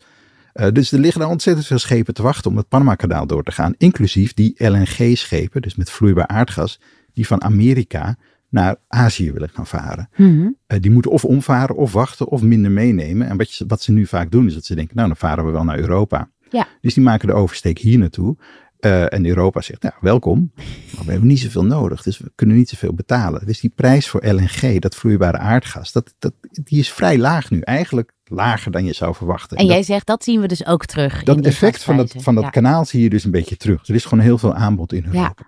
Dus 0.72 0.92
er 0.92 0.98
liggen 0.98 1.20
daar 1.20 1.30
ontzettend 1.30 1.66
veel 1.66 1.78
schepen 1.78 2.14
te 2.14 2.22
wachten 2.22 2.50
om 2.50 2.56
het 2.56 2.68
Panama-kanaal 2.68 3.26
door 3.26 3.42
te 3.42 3.52
gaan. 3.52 3.74
Inclusief 3.78 4.34
die 4.34 4.54
LNG-schepen, 4.68 5.62
dus 5.62 5.74
met 5.74 5.90
vloeibaar 5.90 6.26
aardgas, 6.26 6.80
die 7.12 7.26
van 7.26 7.42
Amerika 7.42 8.16
naar 8.48 8.76
Azië 8.88 9.32
willen 9.32 9.48
gaan 9.48 9.66
varen. 9.66 10.08
Mhm. 10.16 10.48
Eh, 10.66 10.80
die 10.80 10.90
moeten 10.90 11.10
of 11.10 11.24
omvaren 11.24 11.76
of 11.76 11.92
wachten 11.92 12.28
of 12.28 12.42
minder 12.42 12.70
meenemen. 12.70 13.28
En 13.28 13.36
wat, 13.36 13.54
je, 13.54 13.64
wat 13.68 13.82
ze 13.82 13.92
nu 13.92 14.06
vaak 14.06 14.30
doen 14.30 14.46
is 14.46 14.54
dat 14.54 14.64
ze 14.64 14.74
denken, 14.74 14.96
nou 14.96 15.08
dan 15.08 15.16
varen 15.16 15.46
we 15.46 15.50
wel 15.50 15.64
naar 15.64 15.78
Europa. 15.78 16.30
Ja. 16.50 16.66
Dus 16.80 16.94
die 16.94 17.02
maken 17.02 17.28
de 17.28 17.34
oversteek 17.34 17.78
hier 17.78 17.98
naartoe. 17.98 18.36
Eh, 18.78 19.12
en 19.12 19.26
Europa 19.26 19.60
zegt, 19.60 19.82
nou 19.82 19.94
welkom, 20.00 20.52
maar 20.94 21.04
we 21.04 21.10
hebben 21.10 21.28
niet 21.28 21.40
zoveel 21.40 21.64
nodig. 21.64 22.02
Dus 22.02 22.18
we 22.18 22.32
kunnen 22.34 22.56
niet 22.56 22.68
zoveel 22.68 22.94
betalen. 22.94 23.46
Dus 23.46 23.60
die 23.60 23.72
prijs 23.74 24.08
voor 24.08 24.26
LNG, 24.26 24.78
dat 24.80 24.94
vloeibare 24.94 25.38
aardgas, 25.38 25.92
dat, 25.92 26.14
dat, 26.18 26.32
die 26.50 26.78
is 26.78 26.92
vrij 26.92 27.18
laag 27.18 27.50
nu. 27.50 27.60
Eigenlijk 27.60 28.12
lager 28.24 28.70
dan 28.70 28.84
je 28.84 28.92
zou 28.92 29.14
verwachten. 29.14 29.56
En 29.56 29.66
dat, 29.66 29.72
jij 29.74 29.82
zegt, 29.82 30.06
dat 30.06 30.24
zien 30.24 30.40
we 30.40 30.48
dus 30.48 30.66
ook 30.66 30.84
terug. 30.84 31.22
dat 31.22 31.40
effect 31.40 31.82
van 31.82 31.96
dat, 31.96 32.14
van 32.18 32.34
dat 32.34 32.44
ja. 32.44 32.50
kanaal 32.50 32.84
zie 32.84 33.02
je 33.02 33.10
dus 33.10 33.24
een 33.24 33.30
beetje 33.30 33.56
terug. 33.56 33.88
Er 33.88 33.94
is 33.94 34.04
gewoon 34.04 34.24
heel 34.24 34.38
veel 34.38 34.54
aanbod 34.54 34.92
in 34.92 35.04
Europa. 35.04 35.34
Ja, 35.36 35.46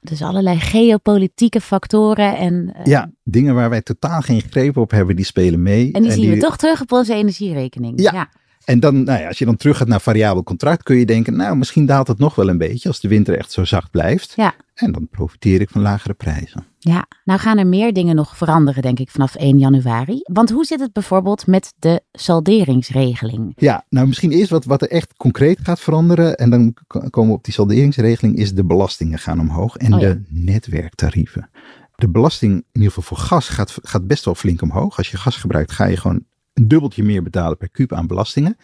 dus 0.00 0.22
allerlei 0.22 0.58
geopolitieke 0.58 1.60
factoren. 1.60 2.36
En, 2.36 2.74
eh, 2.74 2.84
Ja, 2.84 3.10
dingen 3.24 3.54
waar 3.54 3.70
wij 3.70 3.82
totaal 3.82 4.20
geen 4.20 4.42
greep 4.50 4.76
op 4.76 4.90
hebben, 4.90 5.16
die 5.16 5.24
spelen 5.24 5.62
mee. 5.62 5.92
en 5.92 6.02
die 6.02 6.12
zien 6.12 6.30
we 6.30 6.36
toch 6.36 6.56
terug 6.56 6.80
op 6.80 6.92
onze 6.92 7.14
energierekening. 7.14 8.00
Ja. 8.00 8.30
En 8.64 8.80
dan, 8.80 9.02
nou 9.02 9.20
ja, 9.20 9.28
als 9.28 9.38
je 9.38 9.44
dan 9.44 9.56
terug 9.56 9.76
gaat 9.76 9.88
naar 9.88 10.00
variabel 10.00 10.42
contract, 10.42 10.82
kun 10.82 10.96
je 10.96 11.06
denken, 11.06 11.36
nou, 11.36 11.56
misschien 11.56 11.86
daalt 11.86 12.08
het 12.08 12.18
nog 12.18 12.34
wel 12.34 12.48
een 12.48 12.58
beetje 12.58 12.88
als 12.88 13.00
de 13.00 13.08
winter 13.08 13.38
echt 13.38 13.52
zo 13.52 13.64
zacht 13.64 13.90
blijft. 13.90 14.32
Ja. 14.36 14.54
En 14.74 14.92
dan 14.92 15.08
profiteer 15.10 15.60
ik 15.60 15.70
van 15.70 15.82
lagere 15.82 16.14
prijzen. 16.14 16.64
Ja, 16.78 17.06
nou 17.24 17.40
gaan 17.40 17.58
er 17.58 17.66
meer 17.66 17.92
dingen 17.92 18.16
nog 18.16 18.36
veranderen, 18.36 18.82
denk 18.82 18.98
ik, 18.98 19.10
vanaf 19.10 19.34
1 19.34 19.58
januari. 19.58 20.20
Want 20.22 20.50
hoe 20.50 20.64
zit 20.64 20.80
het 20.80 20.92
bijvoorbeeld 20.92 21.46
met 21.46 21.74
de 21.78 22.00
salderingsregeling? 22.12 23.52
Ja, 23.56 23.84
nou 23.88 24.06
misschien 24.06 24.30
eerst 24.30 24.50
wat, 24.50 24.64
wat 24.64 24.82
er 24.82 24.90
echt 24.90 25.14
concreet 25.16 25.58
gaat 25.62 25.80
veranderen. 25.80 26.36
En 26.36 26.50
dan 26.50 26.74
komen 27.10 27.30
we 27.30 27.36
op 27.36 27.44
die 27.44 27.54
salderingsregeling, 27.54 28.36
is 28.36 28.54
de 28.54 28.64
belastingen 28.64 29.18
gaan 29.18 29.40
omhoog 29.40 29.76
en 29.76 29.94
Oh 29.94 30.00
ja. 30.00 30.08
de 30.08 30.22
netwerktarieven. 30.28 31.50
De 31.96 32.08
belasting, 32.08 32.52
in 32.52 32.64
ieder 32.72 32.88
geval 32.92 33.16
voor 33.16 33.26
gas, 33.26 33.48
gaat, 33.48 33.78
gaat 33.82 34.06
best 34.06 34.24
wel 34.24 34.34
flink 34.34 34.62
omhoog. 34.62 34.96
Als 34.96 35.10
je 35.10 35.16
gas 35.16 35.36
gebruikt, 35.36 35.72
ga 35.72 35.84
je 35.84 35.96
gewoon 35.96 36.24
een 36.60 36.68
dubbeltje 36.68 37.02
meer 37.02 37.22
betalen 37.22 37.56
per 37.56 37.68
kuub 37.70 37.92
aan 37.92 38.06
belastingen. 38.06 38.56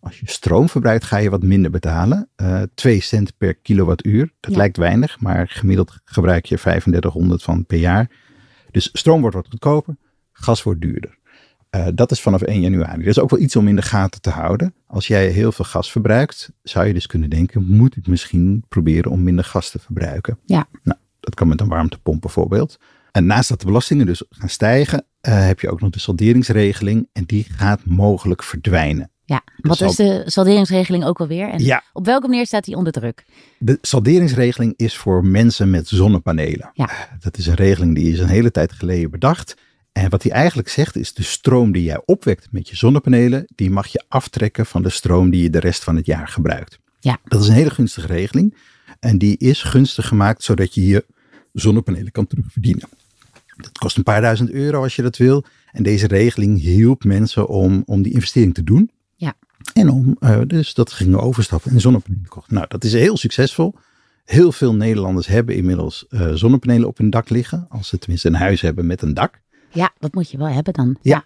Als 0.00 0.20
je 0.20 0.30
stroom 0.30 0.68
verbruikt, 0.68 1.04
ga 1.04 1.16
je 1.16 1.30
wat 1.30 1.42
minder 1.42 1.70
betalen. 1.70 2.28
Eh 2.36 2.62
2 2.74 3.00
cent 3.00 3.36
per 3.36 3.54
kilowattuur. 3.54 4.32
Dat 4.40 4.50
Ja. 4.50 4.56
lijkt 4.56 4.76
weinig, 4.76 5.20
maar 5.20 5.48
gemiddeld 5.48 5.98
gebruik 6.04 6.44
je 6.46 6.56
3500 6.58 7.42
van 7.42 7.66
per 7.66 7.78
jaar. 7.78 8.10
Dus 8.70 8.88
stroom 8.92 9.20
wordt 9.20 9.36
wat 9.36 9.46
goedkoper, 9.50 9.96
gas 10.32 10.62
wordt 10.62 10.80
duurder. 10.80 11.16
Eh, 11.70 11.86
dat 11.94 12.10
is 12.10 12.20
vanaf 12.20 12.42
1 12.42 12.60
januari. 12.60 12.98
Dat 12.98 13.06
is 13.06 13.18
ook 13.18 13.30
wel 13.30 13.40
iets 13.40 13.56
om 13.56 13.68
in 13.68 13.76
de 13.76 13.82
gaten 13.82 14.20
te 14.20 14.30
houden. 14.30 14.74
Als 14.86 15.06
jij 15.06 15.28
heel 15.28 15.52
veel 15.52 15.64
gas 15.64 15.90
verbruikt, 15.92 16.52
zou 16.62 16.86
je 16.86 16.94
dus 16.94 17.06
kunnen 17.06 17.30
denken: 17.30 17.64
moet 17.66 17.96
ik 17.96 18.06
misschien 18.06 18.64
proberen 18.68 19.10
om 19.10 19.22
minder 19.22 19.44
gas 19.44 19.70
te 19.70 19.78
verbruiken? 19.78 20.38
Ja. 20.46 20.68
Nou, 20.82 20.98
dat 21.20 21.34
kan 21.34 21.48
met 21.48 21.60
een 21.60 21.68
warmtepomp 21.68 22.20
bijvoorbeeld. 22.20 22.78
En 23.12 23.26
naast 23.26 23.48
dat 23.48 23.60
de 23.60 23.66
belastingen 23.66 24.06
dus 24.06 24.24
gaan 24.30 24.48
stijgen, 24.48 25.04
eh, 25.20 25.46
heb 25.46 25.60
je 25.60 25.70
ook 25.70 25.80
nog 25.80 25.90
de 25.90 25.98
salderingsregeling. 25.98 27.08
En 27.12 27.24
die 27.24 27.46
gaat 27.56 27.80
mogelijk 27.84 28.42
verdwijnen. 28.42 29.10
Ja, 29.24 29.42
wat 29.56 29.80
is 29.80 29.96
de 29.96 30.22
salderingsregeling 30.26 31.04
ook 31.04 31.20
alweer? 31.20 31.48
En 31.48 31.64
Ja. 31.64 31.82
op 31.92 32.04
welke 32.04 32.28
manier 32.28 32.46
staat 32.46 32.64
die 32.64 32.76
onder 32.76 32.92
druk? 32.92 33.24
De 33.58 33.78
salderingsregeling 33.80 34.74
is 34.76 34.96
voor 34.96 35.24
mensen 35.24 35.70
met 35.70 35.88
zonnepanelen. 35.88 36.70
Ja. 36.72 36.90
Dat 37.20 37.36
is 37.38 37.46
een 37.46 37.54
regeling 37.54 37.94
die 37.94 38.12
is 38.12 38.18
een 38.18 38.28
hele 38.28 38.50
tijd 38.50 38.72
geleden 38.72 39.10
bedacht. 39.10 39.56
En 39.92 40.10
wat 40.10 40.22
die 40.22 40.32
eigenlijk 40.32 40.68
zegt 40.68 40.96
is 40.96 41.14
de 41.14 41.22
stroom 41.22 41.72
die 41.72 41.82
jij 41.82 42.02
opwekt 42.04 42.48
met 42.50 42.68
je 42.68 42.76
zonnepanelen, 42.76 43.44
die 43.54 43.70
mag 43.70 43.86
je 43.86 44.04
aftrekken 44.08 44.66
van 44.66 44.82
de 44.82 44.88
stroom 44.90 45.30
die 45.30 45.42
je 45.42 45.50
de 45.50 45.60
rest 45.60 45.84
van 45.84 45.96
het 45.96 46.06
jaar 46.06 46.28
gebruikt. 46.28 46.78
Ja. 47.00 47.18
Dat 47.24 47.42
is 47.42 47.48
een 47.48 47.54
hele 47.54 47.70
gunstige 47.70 48.06
regeling. 48.06 48.54
En 49.00 49.18
die 49.18 49.36
is 49.38 49.62
gunstig 49.62 50.06
gemaakt 50.08 50.42
zodat 50.42 50.74
je 50.74 50.86
je 50.86 51.04
zonnepanelen 51.52 52.12
kan 52.12 52.26
terugverdienen. 52.26 52.88
Dat 53.62 53.78
kost 53.78 53.96
een 53.96 54.02
paar 54.02 54.20
duizend 54.20 54.50
euro 54.50 54.82
als 54.82 54.96
je 54.96 55.02
dat 55.02 55.16
wil. 55.16 55.44
En 55.72 55.82
deze 55.82 56.06
regeling 56.06 56.60
hielp 56.60 57.04
mensen 57.04 57.48
om, 57.48 57.82
om 57.86 58.02
die 58.02 58.12
investering 58.12 58.54
te 58.54 58.64
doen. 58.64 58.90
Ja. 59.16 59.34
En 59.72 59.90
om 59.90 60.16
eh, 60.20 60.40
dus 60.46 60.74
dat 60.74 60.92
gingen 60.92 61.20
overstappen 61.20 61.70
en 61.70 61.80
zonnepanelen 61.80 62.28
kochten. 62.28 62.54
Nou, 62.54 62.66
dat 62.68 62.84
is 62.84 62.92
heel 62.92 63.16
succesvol. 63.16 63.74
Heel 64.24 64.52
veel 64.52 64.74
Nederlanders 64.74 65.26
hebben 65.26 65.54
inmiddels 65.54 66.06
eh, 66.08 66.32
zonnepanelen 66.32 66.88
op 66.88 66.98
hun 66.98 67.10
dak 67.10 67.28
liggen. 67.28 67.66
Als 67.68 67.88
ze 67.88 67.98
tenminste 67.98 68.28
een 68.28 68.34
huis 68.34 68.60
hebben 68.60 68.86
met 68.86 69.02
een 69.02 69.14
dak. 69.14 69.40
Ja, 69.70 69.90
dat 69.98 70.14
moet 70.14 70.30
je 70.30 70.38
wel 70.38 70.48
hebben 70.48 70.72
dan. 70.72 70.96
Ja. 71.02 71.22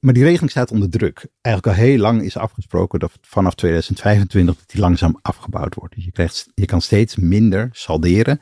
Maar 0.00 0.14
die 0.14 0.24
regeling 0.24 0.50
staat 0.50 0.70
onder 0.70 0.90
druk. 0.90 1.26
Eigenlijk 1.40 1.76
al 1.76 1.84
heel 1.84 1.98
lang 1.98 2.22
is 2.22 2.36
afgesproken 2.36 2.98
dat 2.98 3.12
vanaf 3.20 3.54
2025 3.54 4.56
dat 4.56 4.70
die 4.70 4.80
langzaam 4.80 5.18
afgebouwd 5.22 5.74
wordt. 5.74 5.94
Dus 5.94 6.04
je, 6.04 6.12
krijgt, 6.12 6.48
je 6.54 6.64
kan 6.64 6.80
steeds 6.80 7.16
minder 7.16 7.68
salderen, 7.72 8.40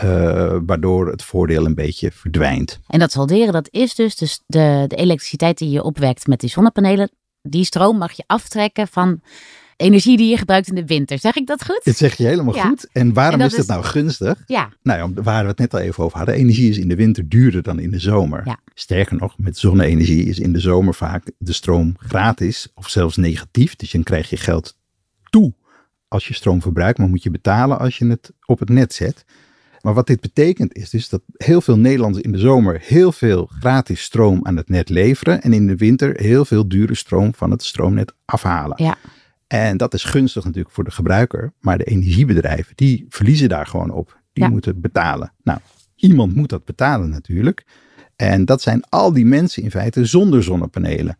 eh, 0.00 0.56
waardoor 0.66 1.10
het 1.10 1.22
voordeel 1.22 1.66
een 1.66 1.74
beetje 1.74 2.10
verdwijnt. 2.12 2.80
En 2.86 2.98
dat 2.98 3.12
salderen, 3.12 3.52
dat 3.52 3.68
is 3.70 3.94
dus 3.94 4.16
de, 4.16 4.38
de, 4.46 4.84
de 4.86 4.96
elektriciteit 4.96 5.58
die 5.58 5.70
je 5.70 5.82
opwekt 5.82 6.26
met 6.26 6.40
die 6.40 6.50
zonnepanelen. 6.50 7.10
Die 7.42 7.64
stroom 7.64 7.98
mag 7.98 8.12
je 8.12 8.24
aftrekken 8.26 8.88
van 8.88 9.20
energie 9.76 10.16
die 10.16 10.28
je 10.30 10.36
gebruikt 10.36 10.68
in 10.68 10.74
de 10.74 10.84
winter. 10.86 11.18
Zeg 11.18 11.36
ik 11.36 11.46
dat 11.46 11.64
goed? 11.64 11.80
Dit 11.84 11.96
zeg 11.96 12.16
je 12.16 12.26
helemaal 12.26 12.54
Ja. 12.54 12.68
goed. 12.68 12.88
En 12.92 13.12
waarom 13.12 13.32
En 13.34 13.38
dat 13.40 13.50
is 13.50 13.52
dat 13.56 13.64
is- 13.64 13.70
nou 13.70 13.84
gunstig? 13.84 14.42
Ja, 14.46 14.68
Nou 14.82 14.98
ja, 15.14 15.22
waar 15.22 15.42
we 15.42 15.48
het 15.48 15.58
net 15.58 15.74
al 15.74 15.80
even 15.80 16.04
over 16.04 16.16
hadden. 16.16 16.34
Energie 16.34 16.70
is 16.70 16.78
in 16.78 16.88
de 16.88 16.94
winter 16.96 17.28
duurder 17.28 17.62
dan 17.62 17.78
in 17.78 17.90
de 17.90 17.98
zomer. 17.98 18.42
Ja. 18.44 18.58
Sterker 18.74 19.16
nog, 19.16 19.34
met 19.38 19.58
zonne-energie 19.58 20.24
is 20.24 20.38
in 20.38 20.52
de 20.52 20.60
zomer 20.60 20.94
vaak 20.94 21.30
de 21.38 21.52
stroom 21.52 21.94
gratis 21.98 22.68
of 22.74 22.88
zelfs 22.88 23.16
negatief. 23.16 23.76
Dus 23.76 23.90
dan 23.90 24.02
krijg 24.02 24.30
je 24.30 24.36
geld 24.36 24.76
toe 25.30 25.54
als 26.08 26.28
je 26.28 26.34
stroom 26.34 26.62
verbruikt, 26.62 26.98
maar 26.98 27.08
moet 27.08 27.22
je 27.22 27.30
betalen 27.30 27.78
als 27.78 27.98
je 27.98 28.06
het 28.06 28.32
op 28.46 28.58
het 28.58 28.68
net 28.68 28.94
zet. 28.94 29.24
Maar 29.82 29.94
wat 29.94 30.06
dit 30.06 30.20
betekent 30.20 30.74
is 30.76 30.90
dus 30.90 31.08
dat 31.08 31.22
heel 31.36 31.60
veel 31.60 31.78
Nederlanders 31.78 32.24
in 32.24 32.32
de 32.32 32.38
zomer 32.38 32.80
heel 32.82 33.12
veel 33.12 33.46
gratis 33.60 34.02
stroom 34.02 34.40
aan 34.42 34.56
het 34.56 34.68
net 34.68 34.88
leveren. 34.88 35.42
En 35.42 35.52
in 35.52 35.66
de 35.66 35.76
winter 35.76 36.20
heel 36.20 36.44
veel 36.44 36.68
dure 36.68 36.94
stroom 36.94 37.34
van 37.34 37.50
het 37.50 37.62
stroomnet 37.64 38.14
afhalen. 38.24 38.82
ja. 38.82 38.96
En 39.46 39.76
dat 39.76 39.94
is 39.94 40.04
gunstig 40.04 40.44
natuurlijk 40.44 40.74
voor 40.74 40.84
de 40.84 40.90
gebruiker. 40.90 41.52
Maar 41.60 41.78
de 41.78 41.84
energiebedrijven, 41.84 42.72
die 42.76 43.06
verliezen 43.08 43.48
daar 43.48 43.66
gewoon 43.66 43.90
op. 43.90 44.20
Die 44.32 44.44
Ja. 44.44 44.50
moeten 44.50 44.80
betalen. 44.80 45.32
Nou, 45.42 45.58
iemand 45.96 46.34
moet 46.34 46.48
dat 46.48 46.64
betalen 46.64 47.10
natuurlijk. 47.10 47.64
En 48.16 48.44
dat 48.44 48.62
zijn 48.62 48.82
al 48.88 49.12
die 49.12 49.24
mensen 49.26 49.62
in 49.62 49.70
feite 49.70 50.04
zonder 50.04 50.42
zonnepanelen. 50.42 51.18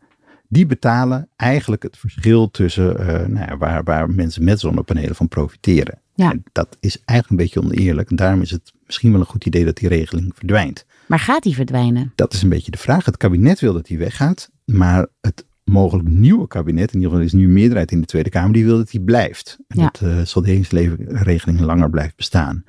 Die 0.48 0.66
betalen 0.66 1.28
eigenlijk 1.36 1.82
het 1.82 1.96
verschil 1.98 2.50
tussen 2.50 2.98
eh, 2.98 3.26
nou 3.26 3.46
ja, 3.50 3.56
waar, 3.56 3.84
waar 3.84 4.10
mensen 4.10 4.44
met 4.44 4.60
zonnepanelen 4.60 5.14
van 5.14 5.28
profiteren. 5.28 6.00
Ja. 6.20 6.30
En 6.30 6.42
dat 6.52 6.76
is 6.80 7.02
eigenlijk 7.04 7.30
een 7.30 7.36
beetje 7.46 7.60
oneerlijk. 7.70 8.10
En 8.10 8.16
daarom 8.16 8.40
is 8.42 8.50
het 8.50 8.72
misschien 8.86 9.10
wel 9.12 9.20
een 9.20 9.26
goed 9.26 9.46
idee 9.46 9.64
dat 9.64 9.76
die 9.76 9.88
regeling 9.88 10.32
verdwijnt. 10.34 10.84
Maar 11.06 11.18
gaat 11.18 11.42
die 11.42 11.54
verdwijnen? 11.54 12.12
Dat 12.14 12.32
is 12.32 12.42
een 12.42 12.48
beetje 12.48 12.70
de 12.70 12.78
vraag. 12.78 13.04
Het 13.04 13.16
kabinet 13.16 13.60
wil 13.60 13.72
dat 13.72 13.86
die 13.86 13.98
weggaat, 13.98 14.50
maar 14.64 15.06
het 15.20 15.44
mogelijk 15.64 16.08
nieuwe 16.08 16.46
kabinet, 16.48 16.88
in 16.88 16.94
ieder 16.94 17.10
geval 17.10 17.24
is 17.26 17.32
nu 17.32 17.48
meerderheid 17.48 17.92
in 17.92 18.00
de 18.00 18.06
Tweede 18.06 18.30
Kamer, 18.30 18.52
die 18.52 18.64
wil 18.64 18.76
dat 18.76 18.90
die 18.90 19.00
blijft. 19.00 19.58
En 19.68 19.78
Ja. 19.78 19.82
dat 19.84 19.96
de 19.96 20.24
salderingsregeling 20.24 21.60
langer 21.60 21.90
blijft 21.90 22.16
bestaan. 22.16 22.64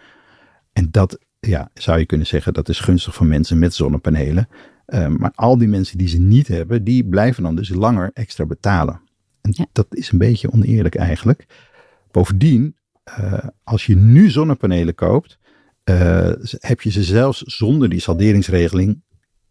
En 0.74 0.88
dat, 0.92 1.20
ja, 1.40 1.70
zou 1.74 2.00
je 2.00 2.06
kunnen 2.06 2.28
zeggen, 2.28 2.54
dat 2.54 2.70
is 2.70 2.80
gunstig 2.80 3.16
voor 3.16 3.26
mensen 3.26 3.60
met 3.60 3.74
zonnepanelen. 3.74 4.48
Eh, 4.86 5.08
maar 5.08 5.32
al 5.36 5.58
die 5.58 5.68
mensen 5.68 5.98
die 5.98 6.08
ze 6.08 6.20
niet 6.20 6.48
hebben, 6.48 6.84
die 6.84 7.06
blijven 7.06 7.44
dan 7.44 7.56
dus 7.56 7.70
langer 7.70 8.10
extra 8.14 8.46
betalen. 8.46 9.02
En 9.42 9.52
Ja. 9.56 9.66
dat 9.72 9.88
is 9.90 10.12
een 10.12 10.18
beetje 10.18 10.52
oneerlijk 10.52 10.96
eigenlijk. 10.96 11.46
Bovendien, 12.12 12.76
eh, 13.04 13.48
als 13.64 13.86
je 13.86 13.96
nu 13.96 14.30
zonnepanelen 14.30 14.96
koopt, 14.96 15.40
eh, 15.84 16.32
heb 16.60 16.82
je 16.82 16.92
ze 16.92 17.04
zelfs 17.04 17.42
zonder 17.42 17.90
die 17.90 18.00
salderingsregeling 18.00 19.02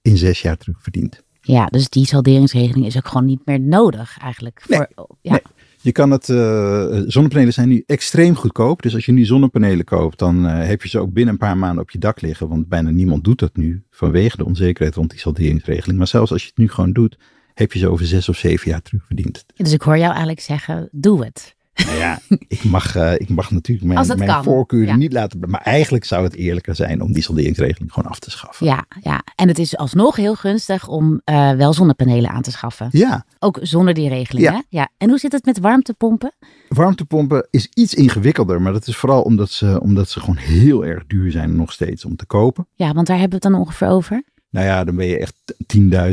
in 0.02 0.16
zes 0.16 0.42
jaar 0.42 0.57
terugverdiend. 0.57 1.23
Ja, 1.40 1.66
dus 1.66 1.88
die 1.88 2.07
salderingsregeling 2.07 2.87
is 2.87 2.97
ook 2.97 3.09
gewoon 3.09 3.25
niet 3.25 3.47
meer 3.47 3.61
nodig 3.61 4.19
eigenlijk. 4.19 4.64
Nee, 4.69 4.78
Voor, 4.95 5.16
ja. 5.21 5.30
nee. 5.30 5.42
Je 5.83 5.92
kan 5.92 6.11
het, 6.11 6.28
eh, 6.28 7.02
zonnepanelen 7.07 7.52
zijn 7.52 7.69
nu 7.69 7.83
extreem 7.87 8.35
goedkoop. 8.35 8.83
Dus 8.83 8.95
als 8.95 9.07
je 9.07 9.12
nu 9.12 9.25
zonnepanelen 9.25 9.85
koopt, 9.85 10.19
dan 10.19 10.45
heb 10.45 10.83
je 10.83 10.88
ze 10.88 10.99
ook 10.99 11.12
binnen 11.12 11.33
een 11.33 11.40
paar 11.40 11.59
maanden 11.59 11.83
op 11.83 11.90
je 11.90 11.99
dak 11.99 12.21
liggen. 12.21 12.49
Want 12.49 12.69
bijna 12.69 12.90
niemand 12.90 13.25
doet 13.25 13.38
dat 13.38 13.57
nu 13.57 13.83
vanwege 13.90 14.37
de 14.37 14.45
onzekerheid 14.45 14.97
rond 14.97 15.11
die 15.11 15.19
salderingsregeling. 15.19 15.99
Maar 15.99 16.07
zelfs 16.07 16.33
als 16.33 16.42
je 16.42 16.49
het 16.49 16.59
nu 16.59 16.69
gewoon 16.69 16.92
doet, 16.92 17.19
heb 17.54 17.73
je 17.73 17.78
ze 17.78 17.88
over 17.88 18.07
zes 18.07 18.28
of 18.28 18.37
zeven 18.37 18.71
jaar 18.71 18.83
terugverdiend. 18.83 19.45
Dus 19.54 19.73
ik 19.73 19.83
hoor 19.83 19.97
jou 19.99 20.11
eigenlijk 20.11 20.40
zeggen, 20.40 20.88
doe 20.92 21.25
het. 21.25 21.54
Nou 21.87 21.99
ja, 21.99 22.19
ik 22.49 22.65
mag, 22.65 22.97
eh, 22.97 23.15
ik 23.15 23.29
mag 23.29 23.51
natuurlijk 23.51 23.87
mijn, 23.95 24.07
mijn 24.07 24.31
kan, 24.31 24.45
voorkeuren 24.45 24.89
ja. 24.89 24.97
niet 24.97 25.13
laten. 25.13 25.41
Maar 25.51 25.61
eigenlijk 25.61 26.05
zou 26.05 26.25
het 26.25 26.35
eerlijker 26.35 26.75
zijn 26.75 27.01
om 27.03 27.13
die 27.13 27.23
salderingsregeling 27.23 27.93
gewoon 27.93 28.11
af 28.11 28.19
te 28.19 28.31
schaffen. 28.31 28.67
Ja, 28.67 28.85
ja. 29.03 29.23
En 29.37 29.49
het 29.49 29.59
is 29.59 29.77
alsnog 29.77 30.17
heel 30.17 30.35
gunstig 30.35 30.89
om 30.89 31.21
eh, 31.25 31.53
wel 31.53 31.73
zonnepanelen 31.73 32.31
aan 32.31 32.43
te 32.43 32.51
schaffen. 32.51 32.89
ja. 32.91 33.25
Ook 33.39 33.59
zonder 33.63 33.95
die 33.95 34.09
regeling, 34.09 34.47
Ja. 34.47 34.53
hè? 34.53 34.61
Ja. 34.69 34.89
En 34.99 35.09
hoe 35.09 35.19
zit 35.19 35.33
het 35.33 35.45
met 35.45 35.59
warmtepompen? 35.59 36.33
Warmtepompen 36.69 37.47
is 37.51 37.69
iets 37.75 37.95
ingewikkelder, 37.95 38.63
maar 38.63 38.73
dat 38.73 38.87
is 38.87 38.97
vooral 38.97 39.23
omdat 39.23 39.51
ze, 39.51 39.81
omdat 39.83 40.09
ze 40.11 40.21
gewoon 40.21 40.37
heel 40.37 40.85
erg 40.85 41.07
duur 41.07 41.31
zijn 41.31 41.57
nog 41.57 41.73
steeds 41.73 42.05
om 42.05 42.17
te 42.17 42.27
kopen. 42.27 42.67
Ja, 42.75 42.93
want 42.93 43.07
daar 43.07 43.19
hebben 43.19 43.39
we 43.41 43.45
het 43.47 43.55
dan 43.55 43.63
ongeveer 43.65 43.89
over. 43.89 44.23
Nou 44.50 44.66
ja, 44.66 44.85
dan 44.85 44.97
ben 44.97 45.07
je 45.07 45.19
echt 45.19 45.54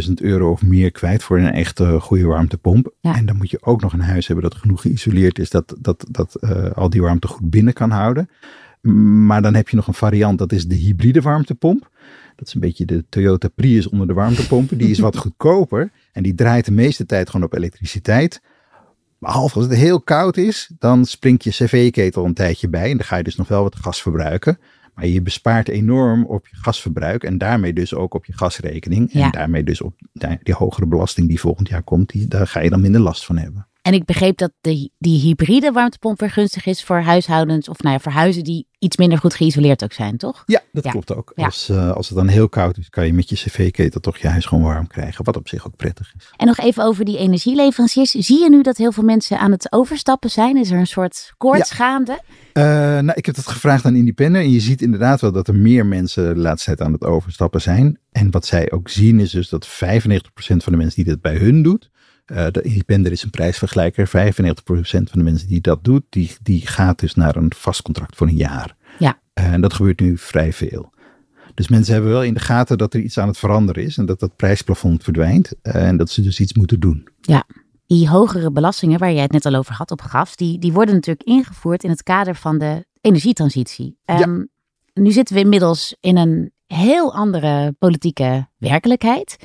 10.000 0.07 0.13
euro 0.13 0.51
of 0.51 0.61
meer 0.61 0.91
kwijt 0.91 1.23
voor 1.23 1.37
een 1.37 1.51
echte 1.51 1.99
goede 1.99 2.25
warmtepomp. 2.25 2.93
Ja. 2.99 3.15
En 3.15 3.25
dan 3.25 3.35
moet 3.35 3.49
je 3.49 3.61
ook 3.61 3.81
nog 3.81 3.93
een 3.93 4.01
huis 4.01 4.27
hebben 4.27 4.49
dat 4.49 4.59
genoeg 4.59 4.81
geïsoleerd 4.81 5.39
is 5.39 5.49
dat, 5.49 5.75
dat, 5.79 6.05
dat 6.09 6.35
eh, 6.35 6.71
al 6.71 6.89
die 6.89 7.01
warmte 7.01 7.27
goed 7.27 7.49
binnen 7.49 7.73
kan 7.73 7.91
houden. 7.91 8.29
Maar 9.25 9.41
dan 9.41 9.53
heb 9.53 9.69
je 9.69 9.75
nog 9.75 9.87
een 9.87 9.93
variant, 9.93 10.37
dat 10.37 10.51
is 10.51 10.67
de 10.67 10.75
hybride 10.75 11.21
warmtepomp. 11.21 11.89
Dat 12.35 12.47
is 12.47 12.53
een 12.53 12.59
beetje 12.59 12.85
de 12.85 13.05
Toyota 13.09 13.47
Prius 13.47 13.89
onder 13.89 14.07
de 14.07 14.13
warmtepompen. 14.13 14.77
Die 14.77 14.89
is 14.89 14.99
wat 14.99 15.17
goedkoper 15.23 15.91
en 16.11 16.23
die 16.23 16.35
draait 16.35 16.65
de 16.65 16.71
meeste 16.71 17.05
tijd 17.05 17.29
gewoon 17.29 17.45
op 17.45 17.53
elektriciteit. 17.53 18.41
Behalve 19.19 19.55
als 19.55 19.65
het 19.65 19.75
heel 19.75 20.01
koud 20.01 20.37
is, 20.37 20.71
dan 20.79 21.05
springt 21.05 21.43
je 21.43 21.49
cv-ketel 21.49 22.25
een 22.25 22.33
tijdje 22.33 22.69
bij. 22.69 22.91
En 22.91 22.97
dan 22.97 23.05
ga 23.05 23.15
je 23.15 23.23
dus 23.23 23.35
nog 23.35 23.47
wel 23.47 23.63
wat 23.63 23.75
gas 23.75 24.01
verbruiken. 24.01 24.59
Maar 24.97 25.07
je 25.07 25.21
bespaart 25.21 25.67
enorm 25.67 26.25
op 26.25 26.47
je 26.47 26.55
gasverbruik 26.55 27.23
en 27.23 27.37
daarmee 27.37 27.73
dus 27.73 27.93
ook 27.93 28.13
op 28.13 28.25
je 28.25 28.33
gasrekening. 28.33 29.09
Ja. 29.13 29.25
En 29.25 29.31
daarmee 29.31 29.63
dus 29.63 29.81
op 29.81 29.93
die 30.43 30.53
hogere 30.53 30.85
belasting 30.85 31.27
die 31.27 31.39
volgend 31.39 31.67
jaar 31.67 31.83
komt, 31.83 32.09
die, 32.09 32.27
daar 32.27 32.47
ga 32.47 32.59
je 32.59 32.69
dan 32.69 32.81
minder 32.81 33.01
last 33.01 33.25
van 33.25 33.37
hebben. 33.37 33.66
En 33.87 33.93
ik 33.93 34.05
begreep 34.05 34.37
dat 34.37 34.51
de, 34.61 34.89
die 34.97 35.19
hybride 35.19 35.71
warmtepomp 35.71 36.19
weer 36.19 36.31
gunstig 36.31 36.65
is 36.65 36.83
voor 36.83 36.99
huishoudens 37.01 37.69
of 37.69 37.79
nou 37.79 37.93
ja, 37.95 37.99
voor 37.99 38.11
huizen 38.11 38.43
die 38.43 38.67
iets 38.79 38.97
minder 38.97 39.17
goed 39.17 39.33
geïsoleerd 39.33 39.83
ook 39.83 39.93
zijn, 39.93 40.17
toch? 40.17 40.43
Ja, 40.45 40.61
dat 40.71 40.83
Ja. 40.83 40.91
klopt 40.91 41.15
ook. 41.15 41.31
Ja. 41.35 41.45
Als, 41.45 41.69
eh, 41.69 41.91
als 41.91 42.07
het 42.07 42.17
dan 42.17 42.27
heel 42.27 42.49
koud 42.49 42.77
is, 42.77 42.89
kan 42.89 43.05
je 43.05 43.13
met 43.13 43.29
je 43.29 43.35
cv-ketel 43.35 43.99
toch 43.99 44.17
je 44.17 44.27
huis 44.27 44.45
gewoon 44.45 44.63
warm 44.63 44.87
krijgen. 44.87 45.23
Wat 45.25 45.35
op 45.35 45.47
zich 45.47 45.67
ook 45.67 45.75
prettig 45.75 46.13
is. 46.17 46.31
En 46.37 46.47
nog 46.47 46.57
even 46.57 46.83
over 46.83 47.05
die 47.05 47.17
energieleveranciers. 47.17 48.11
Zie 48.11 48.39
je 48.43 48.49
nu 48.49 48.61
dat 48.61 48.77
heel 48.77 48.91
veel 48.91 49.03
mensen 49.03 49.39
aan 49.39 49.51
het 49.51 49.71
overstappen 49.71 50.29
zijn? 50.29 50.57
Is 50.57 50.71
er 50.71 50.79
een 50.79 50.87
soort 50.87 51.33
koorts 51.37 51.71
gaande? 51.71 52.19
Eh, 52.53 52.63
nou, 52.99 53.11
ik 53.13 53.25
heb 53.25 53.35
dat 53.35 53.47
gevraagd 53.47 53.85
aan 53.85 53.95
Independent. 53.95 54.45
En 54.45 54.51
je 54.51 54.59
ziet 54.59 54.81
inderdaad 54.81 55.21
wel 55.21 55.31
dat 55.31 55.47
er 55.47 55.55
meer 55.55 55.85
mensen 55.85 56.33
de 56.35 56.41
laatste 56.41 56.65
tijd 56.65 56.81
aan 56.87 56.93
het 56.93 57.03
overstappen 57.03 57.61
zijn. 57.61 57.99
En 58.11 58.31
wat 58.31 58.45
zij 58.45 58.71
ook 58.71 58.89
zien 58.89 59.19
is 59.19 59.31
dus 59.31 59.49
dat 59.49 59.67
95% 59.67 60.63
van 60.63 60.71
de 60.73 60.77
mensen 60.77 61.03
die 61.03 61.13
dat 61.13 61.21
bij 61.21 61.35
hun 61.37 61.63
doet. 61.63 61.89
Eh, 62.27 62.47
de 62.51 62.61
Independent 62.61 63.13
is 63.13 63.23
een 63.23 63.29
prijsvergelijker. 63.29 64.07
95% 64.07 64.11
van 64.83 65.05
de 65.11 65.23
mensen 65.23 65.47
die 65.47 65.61
dat 65.61 65.83
doet, 65.83 66.03
die, 66.09 66.31
die 66.41 66.67
gaat 66.67 66.99
dus 66.99 67.13
naar 67.15 67.35
een 67.35 67.51
vast 67.55 67.81
contract 67.81 68.15
voor 68.15 68.27
een 68.27 68.35
jaar. 68.35 68.75
Ja. 68.99 69.19
En 69.33 69.61
dat 69.61 69.73
gebeurt 69.73 69.99
nu 69.99 70.17
vrij 70.17 70.53
veel. 70.53 70.93
Dus 71.53 71.67
mensen 71.67 71.93
hebben 71.93 72.11
wel 72.11 72.23
in 72.23 72.33
de 72.33 72.39
gaten 72.39 72.77
dat 72.77 72.93
er 72.93 72.99
iets 72.99 73.17
aan 73.17 73.27
het 73.27 73.37
veranderen 73.37 73.83
is. 73.83 73.97
En 73.97 74.05
dat 74.05 74.19
dat 74.19 74.35
prijsplafond 74.35 75.03
verdwijnt. 75.03 75.53
eh, 75.61 75.87
en 75.87 75.97
dat 75.97 76.09
ze 76.09 76.21
dus 76.21 76.39
iets 76.39 76.53
moeten 76.53 76.79
doen. 76.79 77.07
Ja. 77.21 77.43
Die 77.87 78.09
hogere 78.09 78.51
belastingen 78.51 78.99
waar 78.99 79.11
jij 79.13 79.21
het 79.21 79.31
net 79.31 79.45
al 79.45 79.55
over 79.55 79.73
had 79.73 79.91
op 79.91 80.01
gas, 80.01 80.35
die, 80.35 80.59
die 80.59 80.73
worden 80.73 80.95
natuurlijk 80.95 81.27
ingevoerd 81.27 81.83
in 81.83 81.89
het 81.89 82.03
kader 82.03 82.35
van 82.35 82.57
de 82.57 82.85
energietransitie. 83.01 83.97
Ehm, 84.05 84.43
Nu 84.93 85.11
zitten 85.11 85.35
we 85.35 85.41
inmiddels 85.41 85.95
in 85.99 86.17
een 86.17 86.51
heel 86.67 87.13
andere 87.13 87.75
politieke 87.79 88.47
werkelijkheid. 88.57 89.37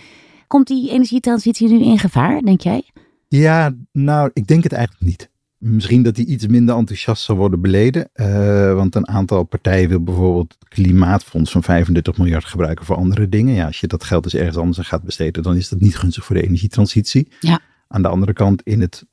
Komt 0.52 0.66
die 0.66 0.90
energietransitie 0.90 1.68
nu 1.68 1.82
in 1.84 1.98
gevaar, 1.98 2.40
denk 2.40 2.60
jij? 2.60 2.90
Ja, 3.28 3.74
nou, 3.92 4.30
ik 4.32 4.46
denk 4.46 4.62
het 4.62 4.72
eigenlijk 4.72 5.04
niet. 5.04 5.30
Misschien 5.58 6.02
dat 6.02 6.14
die 6.14 6.26
iets 6.26 6.46
minder 6.46 6.76
enthousiast 6.76 7.22
zal 7.22 7.36
worden 7.36 7.60
beleden. 7.60 8.08
eh, 8.12 8.74
want 8.74 8.94
een 8.94 9.08
aantal 9.08 9.44
partijen 9.44 9.88
wil 9.88 10.02
bijvoorbeeld 10.02 10.56
het 10.58 10.68
klimaatfonds 10.68 11.50
van 11.50 11.62
35 11.62 12.18
miljard 12.18 12.44
gebruiken 12.44 12.84
voor 12.84 12.96
andere 12.96 13.28
dingen. 13.28 13.54
Ja, 13.54 13.66
als 13.66 13.80
je 13.80 13.86
dat 13.86 14.04
geld 14.04 14.22
dus 14.22 14.34
ergens 14.34 14.56
anders 14.56 14.78
aan 14.78 14.84
gaat 14.84 15.02
besteden, 15.02 15.42
dan 15.42 15.56
is 15.56 15.68
dat 15.68 15.80
niet 15.80 15.96
gunstig 15.96 16.24
voor 16.24 16.36
de 16.36 16.42
energietransitie. 16.42 17.28
Ja. 17.40 17.60
Aan 17.88 18.02
de 18.02 18.08
andere 18.08 18.32
kant 18.32 18.62
in 18.62 18.80
het, 18.80 19.06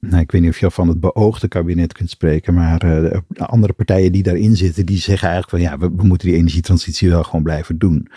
nou, 0.00 0.22
ik 0.22 0.30
weet 0.32 0.40
niet 0.40 0.50
of 0.50 0.58
je 0.58 0.64
al 0.64 0.70
van 0.70 0.88
het 0.88 1.00
beoogde 1.00 1.48
kabinet 1.48 1.92
kunt 1.92 2.10
spreken, 2.10 2.54
maar 2.54 2.82
eh, 2.82 3.20
de 3.28 3.46
andere 3.46 3.72
partijen 3.72 4.12
die 4.12 4.22
daarin 4.22 4.56
zitten, 4.56 4.86
die 4.86 4.98
zeggen 4.98 5.28
eigenlijk 5.28 5.62
van 5.62 5.72
ja, 5.72 5.78
we, 5.78 5.96
we 5.96 6.06
moeten 6.06 6.28
die 6.28 6.36
energietransitie 6.36 7.08
wel 7.08 7.22
gewoon 7.22 7.42
blijven 7.42 7.78
doen. 7.78 8.08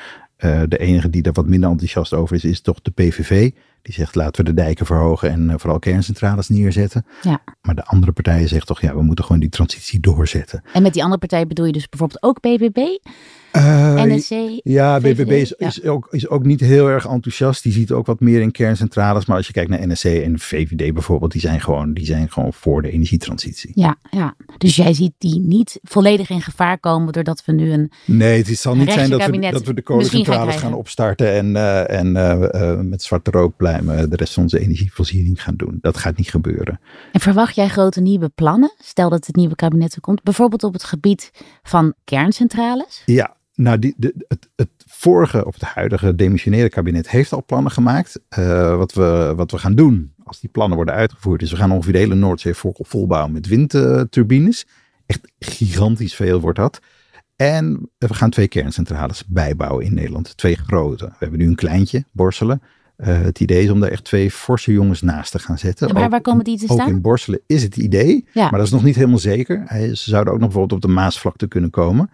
Eh, 0.42 0.62
de 0.68 0.78
enige 0.78 1.10
die 1.10 1.22
daar 1.22 1.34
wat 1.34 1.48
minder 1.48 1.70
enthousiast 1.70 2.14
over 2.14 2.36
is, 2.36 2.44
is 2.44 2.62
toch 2.62 2.82
de 2.82 2.92
PVV. 2.92 3.52
Die 3.82 3.94
zegt 3.94 4.16
laten 4.16 4.46
we 4.46 4.54
de 4.54 4.62
dijken 4.62 4.86
verhogen 4.86 5.30
en 5.30 5.50
eh, 5.50 5.56
vooral 5.58 5.80
kerncentrales 5.80 6.50
neerzetten. 6.50 7.06
Ja. 7.22 7.42
Maar 7.62 7.76
de 7.76 7.86
andere 7.86 8.12
partijen 8.12 8.48
zeggen 8.48 8.68
toch 8.68 8.82
ja, 8.82 8.96
we 8.96 9.02
moeten 9.02 9.26
gewoon 9.26 9.42
die 9.42 9.50
transitie 9.50 10.00
doorzetten. 10.00 10.64
En 10.74 10.82
met 10.82 10.94
die 10.94 11.02
andere 11.02 11.20
partij 11.20 11.48
bedoel 11.48 11.66
je 11.66 11.72
dus 11.72 11.90
bijvoorbeeld 11.90 12.24
ook 12.24 12.40
BBB? 12.40 12.78
Eh, 13.52 14.04
NSC? 14.04 14.60
Ja, 14.64 15.00
BBB 15.00 15.32
is, 15.32 15.54
ja. 15.58 15.68
is, 15.68 15.84
ook, 15.84 16.08
is 16.12 16.28
ook 16.28 16.44
niet 16.44 16.60
heel 16.60 16.88
erg 16.88 17.06
enthousiast. 17.06 17.64
Die 17.64 17.72
ziet 17.72 17.92
ook 17.92 18.06
wat 18.06 18.20
meer 18.20 18.42
in 18.42 18.52
kerncentrales. 18.52 19.26
Maar 19.26 19.38
als 19.38 19.48
je 19.48 19.54
kijkt 19.54 19.70
naar 19.70 19.88
NSC 19.88 20.06
en 20.06 20.40
VVD 20.40 20.94
bijvoorbeeld, 20.94 21.32
die 21.32 21.42
zijn 21.42 21.62
gewoon, 21.62 21.94
die 21.94 22.06
zijn 22.06 22.32
gewoon 22.32 22.54
voor 22.54 22.82
de 22.82 22.92
energietransitie. 22.92 23.72
Ja, 23.74 23.98
ja, 24.10 24.36
dus 24.58 24.76
jij 24.76 24.94
ziet 24.94 25.14
die 25.18 25.40
niet 25.40 25.80
volledig 25.84 26.30
in 26.30 26.42
gevaar 26.42 26.80
komen 26.80 27.14
doordat 27.14 27.46
we 27.46 27.52
nu 27.52 27.72
een... 27.72 27.92
Nee, 28.06 28.44
het 28.44 28.58
zal 28.58 28.76
niet 28.76 28.92
zijn 28.92 29.10
dat 29.10 29.26
we, 29.26 29.40
dat 29.40 29.66
we 29.66 29.74
de 29.74 29.74
gaan 29.74 29.84
kolencentrales 29.84 30.56
gaan, 30.56 30.74
opstarten 30.74 31.34
en, 31.34 31.56
eh, 31.56 32.00
en 32.00 32.16
eh, 32.16 32.80
met 32.80 33.04
zwarte 33.04 33.32
rookpluimen 33.32 34.10
de 34.10 34.16
rest 34.16 34.34
van 34.34 34.44
onze 34.44 34.60
energievoorziening 34.60 35.44
gaan 35.44 35.56
doen. 35.56 35.78
Dat 35.82 35.98
gaat 35.98 36.18
niet 36.18 36.30
gebeuren. 36.30 36.80
En 37.12 37.20
verwacht 37.20 37.56
jij 37.56 37.68
grote 37.68 38.02
nieuwe 38.02 38.30
plannen? 38.30 38.74
Stel 38.78 39.10
dat 39.10 39.26
het 39.26 39.36
nieuwe 39.36 39.56
kabinet 39.56 39.96
er 39.96 40.02
komt. 40.02 40.24
Bijvoorbeeld 40.24 40.64
op 40.64 40.74
het 40.74 40.84
gebied 40.84 41.32
van 41.64 41.94
kerncentrales? 42.04 43.02
Ja, 43.06 43.36
nou, 43.62 43.80
die, 43.80 43.94
de, 43.98 44.14
het, 44.28 44.50
het 44.56 44.70
vorige 44.86 45.46
of 45.46 45.54
het 45.54 45.64
huidige 45.64 46.16
demissionaire 46.16 46.70
kabinet 46.70 47.10
heeft 47.10 47.34
al 47.34 47.44
plannen 47.46 47.72
gemaakt. 47.72 48.20
Eh, 48.30 48.78
wat, 48.78 48.94
we, 48.94 49.34
wat 49.36 49.52
we 49.52 49.58
gaan 49.58 49.76
doen 49.76 50.14
als 50.24 50.40
die 50.40 50.50
plannen 50.50 50.76
worden 50.76 50.94
uitgevoerd, 50.96 51.42
is 51.42 51.52
we 51.52 51.58
gaan 51.58 51.72
ongeveer 51.72 51.94
de 51.94 52.00
hele 52.00 52.16
Noordzee 52.16 52.54
vol, 52.54 52.76
volbouwen 52.78 53.32
met 53.32 53.48
windturbines. 53.48 54.66
Echt 55.06 55.32
gigantisch 55.40 56.16
veel 56.16 56.40
wordt 56.40 56.58
dat. 56.58 56.80
En 57.36 57.90
we 57.98 58.14
gaan 58.14 58.30
twee 58.30 58.48
kerncentrales 58.48 59.26
bijbouwen 59.28 59.86
in 59.86 59.94
Nederland. 59.94 60.38
Twee 60.38 60.56
grote. 60.56 61.06
We 61.06 61.16
hebben 61.20 61.40
nu 61.40 61.48
een 61.48 61.56
kleintje, 61.56 62.06
Borselen. 62.12 62.62
Eh, 62.96 63.22
het 63.22 63.40
idee 63.40 63.64
is 63.64 63.70
om 63.70 63.80
daar 63.80 63.90
echt 63.92 64.04
twee 64.04 64.32
forse 64.32 64.72
jongens 64.72 65.02
naast 65.02 65.32
te 65.32 65.40
gaan 65.40 65.58
zetten. 65.58 65.88
En 65.88 65.94
waar, 65.94 66.04
Ook- 66.04 66.10
waar 66.12 66.22
komen 66.22 66.44
die 66.44 66.58
te 66.58 66.66
ook 66.68 66.80
staan? 66.80 66.90
in 66.90 67.02
Borselen 67.02 67.40
is 67.48 67.64
het 67.64 67.78
idee, 67.78 68.28
Ja. 68.34 68.42
maar 68.42 68.58
dat 68.60 68.68
is 68.68 68.74
nog 68.74 68.84
niet 68.84 68.96
helemaal 68.96 69.18
zeker. 69.18 69.64
Ze 69.68 70.10
zouden 70.10 70.34
ook 70.34 70.40
nog 70.40 70.50
bijvoorbeeld 70.50 70.84
op 70.84 70.90
de 70.90 70.94
Maasvlakte 70.96 71.48
kunnen 71.48 71.70
komen. 71.70 72.10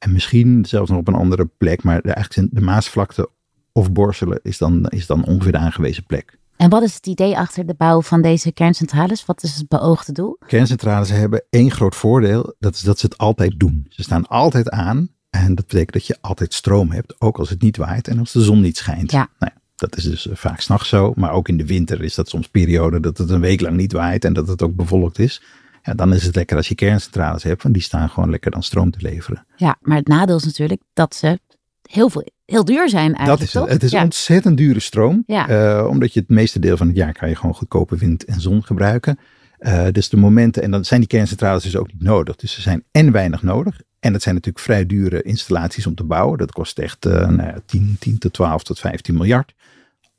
En 0.00 0.12
misschien 0.12 0.64
zelfs 0.64 0.90
nog 0.90 0.98
op 0.98 1.08
een 1.08 1.14
andere 1.14 1.48
plek. 1.58 1.82
Maar 1.82 1.96
de, 1.96 2.12
eigenlijk 2.12 2.32
zijn 2.32 2.48
de 2.52 2.60
Maasvlakte 2.60 3.30
of 3.72 3.92
Borselen 3.92 4.40
is 4.42 4.58
dan, 4.58 4.86
is 4.86 5.06
dan 5.06 5.24
ongeveer 5.24 5.52
de 5.52 5.58
aangewezen 5.58 6.04
plek. 6.04 6.38
En 6.56 6.70
wat 6.70 6.82
is 6.82 6.94
het 6.94 7.06
idee 7.06 7.38
achter 7.38 7.66
de 7.66 7.74
bouw 7.74 8.02
van 8.02 8.22
deze 8.22 8.52
kerncentrales? 8.52 9.24
Wat 9.24 9.42
is 9.42 9.56
het 9.56 9.68
beoogde 9.68 10.12
doel? 10.12 10.38
Kerncentrales 10.46 11.10
hebben 11.10 11.42
één 11.50 11.70
groot 11.70 11.96
voordeel. 11.96 12.54
Dat 12.58 12.74
is 12.74 12.80
dat 12.80 12.98
ze 12.98 13.06
het 13.06 13.18
altijd 13.18 13.60
doen. 13.60 13.86
Ze 13.88 14.02
staan 14.02 14.26
altijd 14.26 14.70
aan. 14.70 15.08
En 15.30 15.54
dat 15.54 15.66
betekent 15.66 15.92
dat 15.92 16.06
je 16.06 16.18
altijd 16.20 16.54
stroom 16.54 16.90
hebt. 16.90 17.20
Ook 17.20 17.38
als 17.38 17.50
het 17.50 17.62
niet 17.62 17.76
waait 17.76 18.08
en 18.08 18.18
als 18.18 18.32
de 18.32 18.42
zon 18.42 18.60
niet 18.60 18.76
schijnt. 18.76 19.10
Ja. 19.10 19.28
Nou 19.38 19.52
ja, 19.54 19.60
dat 19.76 19.96
is 19.96 20.04
dus 20.04 20.28
eh, 20.28 20.36
vaak 20.36 20.60
s'nachts 20.60 20.88
zo. 20.88 21.12
Maar 21.16 21.32
ook 21.32 21.48
in 21.48 21.56
de 21.56 21.66
winter 21.66 22.02
is 22.02 22.14
dat 22.14 22.28
soms 22.28 22.48
periode 22.48 23.00
dat 23.00 23.18
het 23.18 23.30
een 23.30 23.40
week 23.40 23.60
lang 23.60 23.76
niet 23.76 23.92
waait. 23.92 24.24
En 24.24 24.32
dat 24.32 24.48
het 24.48 24.62
ook 24.62 24.74
bevolkt 24.74 25.18
is. 25.18 25.42
Ja, 25.82 25.94
dan 25.94 26.14
is 26.14 26.24
het 26.24 26.34
lekker 26.34 26.56
als 26.56 26.68
je 26.68 26.74
kerncentrales 26.74 27.42
hebt. 27.42 27.62
Want 27.62 27.74
die 27.74 27.82
staan 27.82 28.10
gewoon 28.10 28.30
lekker 28.30 28.50
dan 28.50 28.62
stroom 28.62 28.90
te 28.90 28.98
leveren. 29.00 29.46
Ja, 29.56 29.76
maar 29.80 29.96
het 29.96 30.08
nadeel 30.08 30.36
is 30.36 30.44
natuurlijk 30.44 30.82
dat 30.92 31.14
ze 31.14 31.38
heel, 31.82 32.10
veel, 32.10 32.26
heel 32.44 32.64
duur 32.64 32.88
zijn 32.88 33.14
eigenlijk, 33.14 33.38
dat 33.38 33.40
is 33.40 33.52
het. 33.52 33.62
toch? 33.62 33.72
Het 33.72 33.82
is 33.82 33.90
ja. 33.90 34.02
ontzettend 34.02 34.56
dure 34.56 34.80
stroom. 34.80 35.22
Ja. 35.26 35.48
eh, 35.48 35.86
omdat 35.88 36.12
je 36.12 36.20
het 36.20 36.28
meeste 36.28 36.58
deel 36.58 36.76
van 36.76 36.86
het 36.86 36.96
jaar 36.96 37.12
kan 37.12 37.28
je 37.28 37.36
gewoon 37.36 37.54
goedkope 37.54 37.96
wind 37.96 38.24
en 38.24 38.40
zon 38.40 38.64
gebruiken. 38.64 39.18
Eh, 39.58 39.86
dus 39.92 40.08
de 40.08 40.16
momenten, 40.16 40.62
en 40.62 40.70
dan 40.70 40.84
zijn 40.84 41.00
die 41.00 41.08
kerncentrales 41.08 41.62
dus 41.62 41.76
ook 41.76 41.92
niet 41.92 42.02
nodig. 42.02 42.36
Dus 42.36 42.52
ze 42.52 42.60
zijn 42.60 42.84
en 42.90 43.12
weinig 43.12 43.42
nodig. 43.42 43.80
En 43.98 44.12
het 44.12 44.22
zijn 44.22 44.34
natuurlijk 44.34 44.64
vrij 44.64 44.86
dure 44.86 45.22
installaties 45.22 45.86
om 45.86 45.94
te 45.94 46.04
bouwen. 46.04 46.38
Dat 46.38 46.52
kost 46.52 46.78
echt 46.78 47.06
eh, 47.06 47.12
nou 47.12 47.42
ja, 47.42 47.60
10, 47.66 47.96
10 47.98 48.18
tot 48.18 48.32
12 48.32 48.62
tot 48.62 48.78
15 48.78 49.14
miljard. 49.14 49.54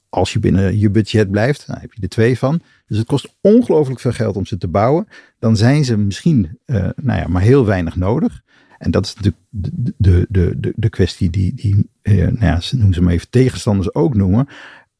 Als 0.09 0.33
je 0.33 0.39
binnen 0.39 0.79
je 0.79 0.89
budget 0.89 1.31
blijft, 1.31 1.67
dan 1.67 1.77
heb 1.79 1.93
je 1.93 2.01
er 2.01 2.09
twee 2.09 2.37
van. 2.37 2.61
Dus 2.91 2.99
het 2.99 3.09
kost 3.09 3.35
ongelooflijk 3.41 3.99
veel 3.99 4.11
geld 4.11 4.35
om 4.35 4.45
ze 4.45 4.57
te 4.57 4.67
bouwen. 4.67 5.07
Dan 5.39 5.57
zijn 5.57 5.85
ze 5.85 5.97
misschien 5.97 6.59
eh, 6.65 6.89
nou 6.95 7.19
ja, 7.19 7.27
maar 7.27 7.41
heel 7.41 7.65
weinig 7.65 7.95
nodig. 7.95 8.41
En 8.77 8.91
dat 8.91 9.05
is 9.05 9.15
natuurlijk 9.15 9.43
de, 9.49 9.93
de, 9.97 10.25
de, 10.29 10.59
de, 10.59 10.73
de 10.75 10.89
kwestie 10.89 11.29
die, 11.29 11.53
die 11.53 11.89
eh, 12.01 12.15
nou 12.15 12.45
ja, 12.45 12.59
ze 12.59 12.75
noemen 12.75 12.93
ze 12.93 13.01
maar 13.01 13.13
even 13.13 13.29
tegenstanders 13.29 13.93
ook 13.93 14.15
noemen. 14.15 14.47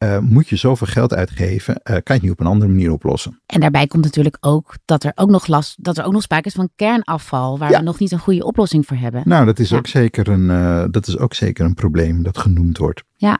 Eh, 0.01 0.17
moet 0.20 0.50
je 0.50 0.55
zoveel 0.55 0.88
geld 0.88 1.13
uitgeven, 1.13 1.75
eh, 1.75 1.84
kan 1.84 2.01
je 2.03 2.13
het 2.13 2.22
niet 2.22 2.31
op 2.31 2.39
een 2.39 2.46
andere 2.46 2.72
manier 2.72 2.91
oplossen. 2.91 3.41
En 3.46 3.60
daarbij 3.60 3.88
komt 3.88 4.03
natuurlijk 4.03 4.38
ook 4.39 4.75
dat 4.86 5.03
er 5.03 5.12
ook 5.15 5.29
nog 5.29 5.48
last, 5.48 5.84
dat 5.84 5.98
er 5.98 6.03
ook 6.05 6.12
nog 6.12 6.22
sprake 6.22 6.48
is 6.48 6.53
van 6.53 6.70
kernafval, 6.75 7.58
waar 7.60 7.72
Ja. 7.72 7.77
we 7.77 7.84
nog 7.84 8.00
niet 8.00 8.12
een 8.12 8.20
goede 8.20 8.43
oplossing 8.46 8.86
voor 8.86 8.98
hebben. 8.98 9.22
Nou, 9.25 9.46
dat 9.46 9.60
is, 9.60 9.70
Ja. 9.70 9.77
ook, 9.77 9.88
zeker 9.88 10.27
een, 10.27 10.50
eh, 10.50 10.84
dat 10.91 11.08
is 11.08 11.17
ook 11.17 11.34
zeker 11.34 11.65
een 11.65 11.74
probleem 11.74 12.24
dat 12.24 12.38
genoemd 12.38 12.77
wordt. 12.77 13.03
Ja. 13.15 13.38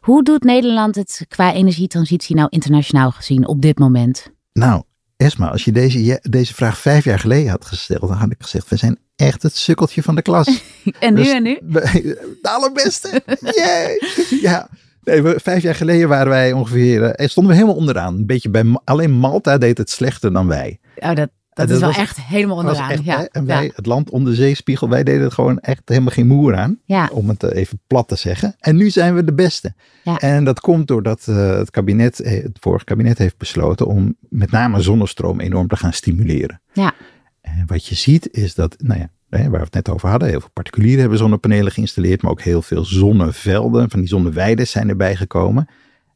Hoe 0.00 0.22
doet 0.24 0.42
Nederland 0.42 0.94
het 0.94 1.24
qua 1.28 1.52
energietransitie 1.52 2.36
nou 2.36 2.46
internationaal 2.50 3.10
gezien 3.10 3.46
op 3.46 3.62
dit 3.62 3.78
moment? 3.78 4.30
Nou, 4.52 4.82
Esma, 5.16 5.48
als 5.50 5.64
je 5.64 5.72
deze, 5.72 6.18
deze 6.30 6.54
vraag 6.54 6.78
vijf 6.78 7.04
jaar 7.04 7.18
geleden 7.18 7.50
had 7.50 7.64
gesteld, 7.64 8.00
dan 8.00 8.10
had 8.16 8.30
ik 8.30 8.42
gezegd, 8.42 8.68
we 8.68 8.76
zijn 8.76 8.98
echt 9.16 9.42
het 9.42 9.56
sukkeltje 9.56 10.02
van 10.02 10.14
de 10.14 10.22
klas. 10.22 10.46
En 11.00 11.14
nu 11.14 11.22
Dus 11.22 11.32
en 11.32 11.42
nu? 11.42 11.58
we- 11.62 12.02
De 12.42 12.48
allerbeste. 12.48 13.22
Yay. 13.40 14.00
Ja. 14.40 14.68
Nee, 15.06 15.22
we, 15.22 15.40
vijf 15.42 15.62
jaar 15.62 15.74
geleden 15.74 16.08
waren 16.08 16.28
wij 16.28 16.52
ongeveer, 16.52 17.02
eh, 17.02 17.28
stonden 17.28 17.52
we 17.52 17.58
helemaal 17.58 17.80
onderaan. 17.80 18.14
Een 18.14 18.26
beetje 18.26 18.50
bij, 18.50 18.64
alleen 18.84 19.12
Malta 19.12 19.58
deed 19.58 19.78
het 19.78 19.90
slechter 19.90 20.32
dan 20.32 20.46
wij. 20.46 20.78
Oh, 20.96 21.06
dat, 21.06 21.16
dat, 21.16 21.28
dat 21.52 21.70
is 21.70 21.78
wel 21.78 21.88
was- 21.88 21.98
echt 21.98 22.20
helemaal 22.20 22.56
onderaan. 22.56 22.90
echt, 22.90 23.04
ja. 23.04 23.26
en 23.30 23.46
wij, 23.46 23.64
ja. 23.64 23.70
het 23.74 23.86
land 23.86 24.10
om 24.10 24.24
de 24.24 24.34
zeespiegel, 24.34 24.88
wij 24.88 25.04
deden 25.04 25.22
het 25.22 25.32
gewoon 25.32 25.58
echt 25.58 25.82
helemaal 25.84 26.12
geen 26.12 26.26
moer 26.26 26.56
aan. 26.56 26.78
Ja. 26.84 27.08
Om 27.12 27.28
het 27.28 27.42
eh, 27.42 27.60
even 27.60 27.80
plat 27.86 28.08
te 28.08 28.16
zeggen. 28.16 28.54
En 28.58 28.76
nu 28.76 28.90
zijn 28.90 29.14
we 29.14 29.24
de 29.24 29.34
beste. 29.34 29.74
Ja. 30.04 30.18
En 30.18 30.44
dat 30.44 30.60
komt 30.60 30.86
doordat 30.86 31.26
eh, 31.28 31.56
het 31.56 31.70
kabinet, 31.70 32.18
het 32.18 32.58
vorige 32.60 32.84
kabinet 32.84 33.18
heeft 33.18 33.38
besloten 33.38 33.86
om 33.86 34.16
met 34.28 34.50
name 34.50 34.80
zonnestroom 34.80 35.40
enorm 35.40 35.68
te 35.68 35.76
gaan 35.76 35.92
stimuleren. 35.92 36.60
Ja. 36.72 36.94
En 37.40 37.64
wat 37.66 37.86
je 37.86 37.94
ziet 37.94 38.28
is 38.32 38.54
dat, 38.54 38.76
nou 38.78 39.00
ja, 39.00 39.10
waar 39.28 39.50
we 39.50 39.56
het 39.58 39.72
net 39.74 39.88
over 39.88 40.08
hadden, 40.08 40.28
heel 40.28 40.40
veel 40.40 40.50
particulieren 40.52 41.00
hebben 41.00 41.18
zonnepanelen 41.18 41.72
geïnstalleerd, 41.72 42.22
maar 42.22 42.30
ook 42.30 42.42
heel 42.42 42.62
veel 42.62 42.84
zonnevelden, 42.84 43.90
van 43.90 43.98
die 44.00 44.08
zonneweiden 44.08 44.66
zijn 44.66 44.88
erbij 44.88 45.16
gekomen. 45.16 45.68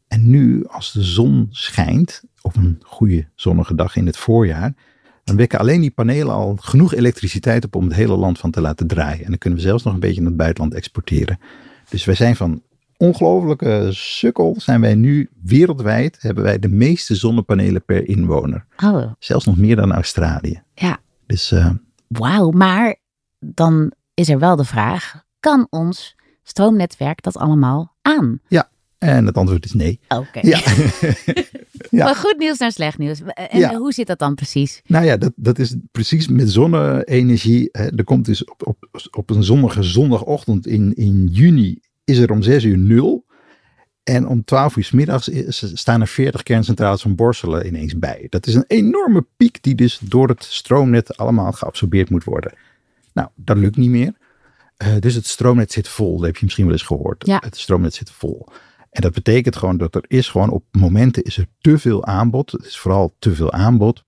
En 0.08 0.30
nu, 0.30 0.64
als 0.66 0.92
de 0.92 1.02
zon 1.02 1.46
schijnt, 1.50 2.22
op 2.42 2.56
een 2.56 2.80
goede 2.82 3.28
zonnige 3.34 3.74
dag 3.74 3.96
in 3.96 4.06
het 4.06 4.16
voorjaar, 4.16 4.74
dan 5.24 5.36
wekken 5.36 5.58
alleen 5.58 5.80
die 5.80 5.90
panelen 5.90 6.34
al 6.34 6.56
genoeg 6.60 6.94
elektriciteit 6.94 7.64
op 7.64 7.74
om 7.74 7.84
het 7.84 7.94
hele 7.94 8.16
land 8.16 8.38
van 8.38 8.50
te 8.50 8.60
laten 8.60 8.86
draaien. 8.86 9.24
En 9.24 9.28
dan 9.28 9.38
kunnen 9.38 9.58
we 9.58 9.64
zelfs 9.64 9.84
nog 9.84 9.94
een 9.94 10.00
beetje 10.00 10.20
naar 10.20 10.28
het 10.28 10.38
buitenland 10.38 10.74
exporteren. 10.74 11.38
Dus 11.88 12.04
wij 12.04 12.14
zijn 12.14 12.36
van 12.36 12.62
ongelofelijke 12.96 13.88
sukkel, 13.92 14.54
zijn 14.58 14.80
wij 14.80 14.94
nu 14.94 15.30
wereldwijd, 15.42 16.16
hebben 16.20 16.44
wij 16.44 16.58
de 16.58 16.68
meeste 16.68 17.14
zonnepanelen 17.14 17.84
per 17.84 18.08
inwoner. 18.08 18.64
Oh, 18.84 19.12
Zelfs 19.18 19.44
nog 19.44 19.56
meer 19.56 19.76
dan 19.76 19.92
Australië. 19.92 20.62
ja. 20.74 20.98
Dus 21.26 21.52
eh, 21.52 21.70
Wauw, 22.08 22.50
maar 22.50 22.96
dan 23.40 23.92
is 24.14 24.28
er 24.28 24.38
wel 24.38 24.56
de 24.56 24.64
vraag, 24.64 25.24
kan 25.40 25.66
ons 25.70 26.16
stroomnetwerk 26.42 27.22
dat 27.22 27.36
allemaal 27.36 27.96
aan? 28.02 28.40
en 28.98 29.26
het 29.26 29.36
antwoord 29.36 29.64
is 29.64 29.72
nee. 29.72 30.00
Oké. 30.08 30.38
Ja. 30.42 30.60
Ja. 31.90 32.06
Van 32.06 32.16
goed 32.16 32.38
nieuws 32.38 32.58
naar 32.58 32.72
slecht 32.72 32.98
nieuws. 32.98 33.20
En 33.22 33.58
Ja. 33.58 33.74
hoe 33.76 33.92
zit 33.92 34.06
dat 34.06 34.18
dan 34.18 34.34
precies? 34.34 34.80
Nou 34.86 35.04
ja, 35.04 35.16
dat, 35.16 35.32
dat 35.36 35.58
is 35.58 35.76
precies 35.90 36.28
met 36.28 36.50
zonne-energie. 36.50 37.70
Er 37.70 38.04
komt 38.04 38.24
dus 38.24 38.44
op, 38.44 38.66
op, 38.66 38.88
op 39.10 39.30
een 39.30 39.42
zonnige 39.42 39.82
zondagochtend 39.82 40.66
in, 40.66 40.94
in 40.94 41.26
juni 41.32 41.80
is 42.04 42.18
er 42.18 42.30
om 42.30 42.42
6 42.42 42.64
uur 42.64 42.78
nul. 42.78 43.26
En 44.02 44.26
om 44.26 44.44
12 44.44 44.76
uur 44.76 44.84
's 44.84 44.90
middags 44.90 45.28
is- 45.28 45.72
staan 45.78 46.00
er 46.00 46.06
40 46.08 46.42
kerncentrales 46.42 47.02
van 47.02 47.14
Borselen 47.14 47.66
ineens 47.66 47.98
bij. 47.98 48.26
Dat 48.28 48.46
is 48.46 48.54
een 48.54 48.64
enorme 48.66 49.26
piek 49.36 49.62
die 49.62 49.74
dus 49.74 49.98
door 50.02 50.28
het 50.28 50.44
stroomnet 50.44 51.16
allemaal 51.16 51.52
geabsorbeerd 51.52 52.10
moet 52.10 52.24
worden. 52.24 52.52
Nou, 53.12 53.28
dat 53.34 53.56
lukt 53.56 53.76
niet 53.76 53.90
meer. 53.90 54.14
Eh, 54.76 54.88
dus 54.98 55.14
het 55.14 55.26
stroomnet 55.26 55.72
zit 55.72 55.88
vol. 55.88 56.16
Dat 56.16 56.26
heb 56.26 56.36
je 56.36 56.44
misschien 56.44 56.64
wel 56.64 56.74
eens 56.74 56.82
gehoord. 56.82 57.26
Ja. 57.26 57.42
Het 57.44 57.56
stroomnet 57.56 57.94
zit 57.94 58.10
vol. 58.10 58.46
En 58.90 59.02
dat 59.02 59.12
betekent 59.12 59.56
gewoon 59.56 59.76
dat 59.76 59.94
er 59.94 60.04
is 60.06 60.28
gewoon 60.28 60.50
op 60.50 60.64
momenten 60.70 61.22
is 61.22 61.36
er 61.36 61.46
te 61.60 61.78
veel 61.78 62.04
aanbod. 62.04 62.52
Het 62.52 62.64
is 62.64 62.78
vooral 62.78 63.14
te 63.18 63.34
veel 63.34 63.52
aanbod. 63.52 64.04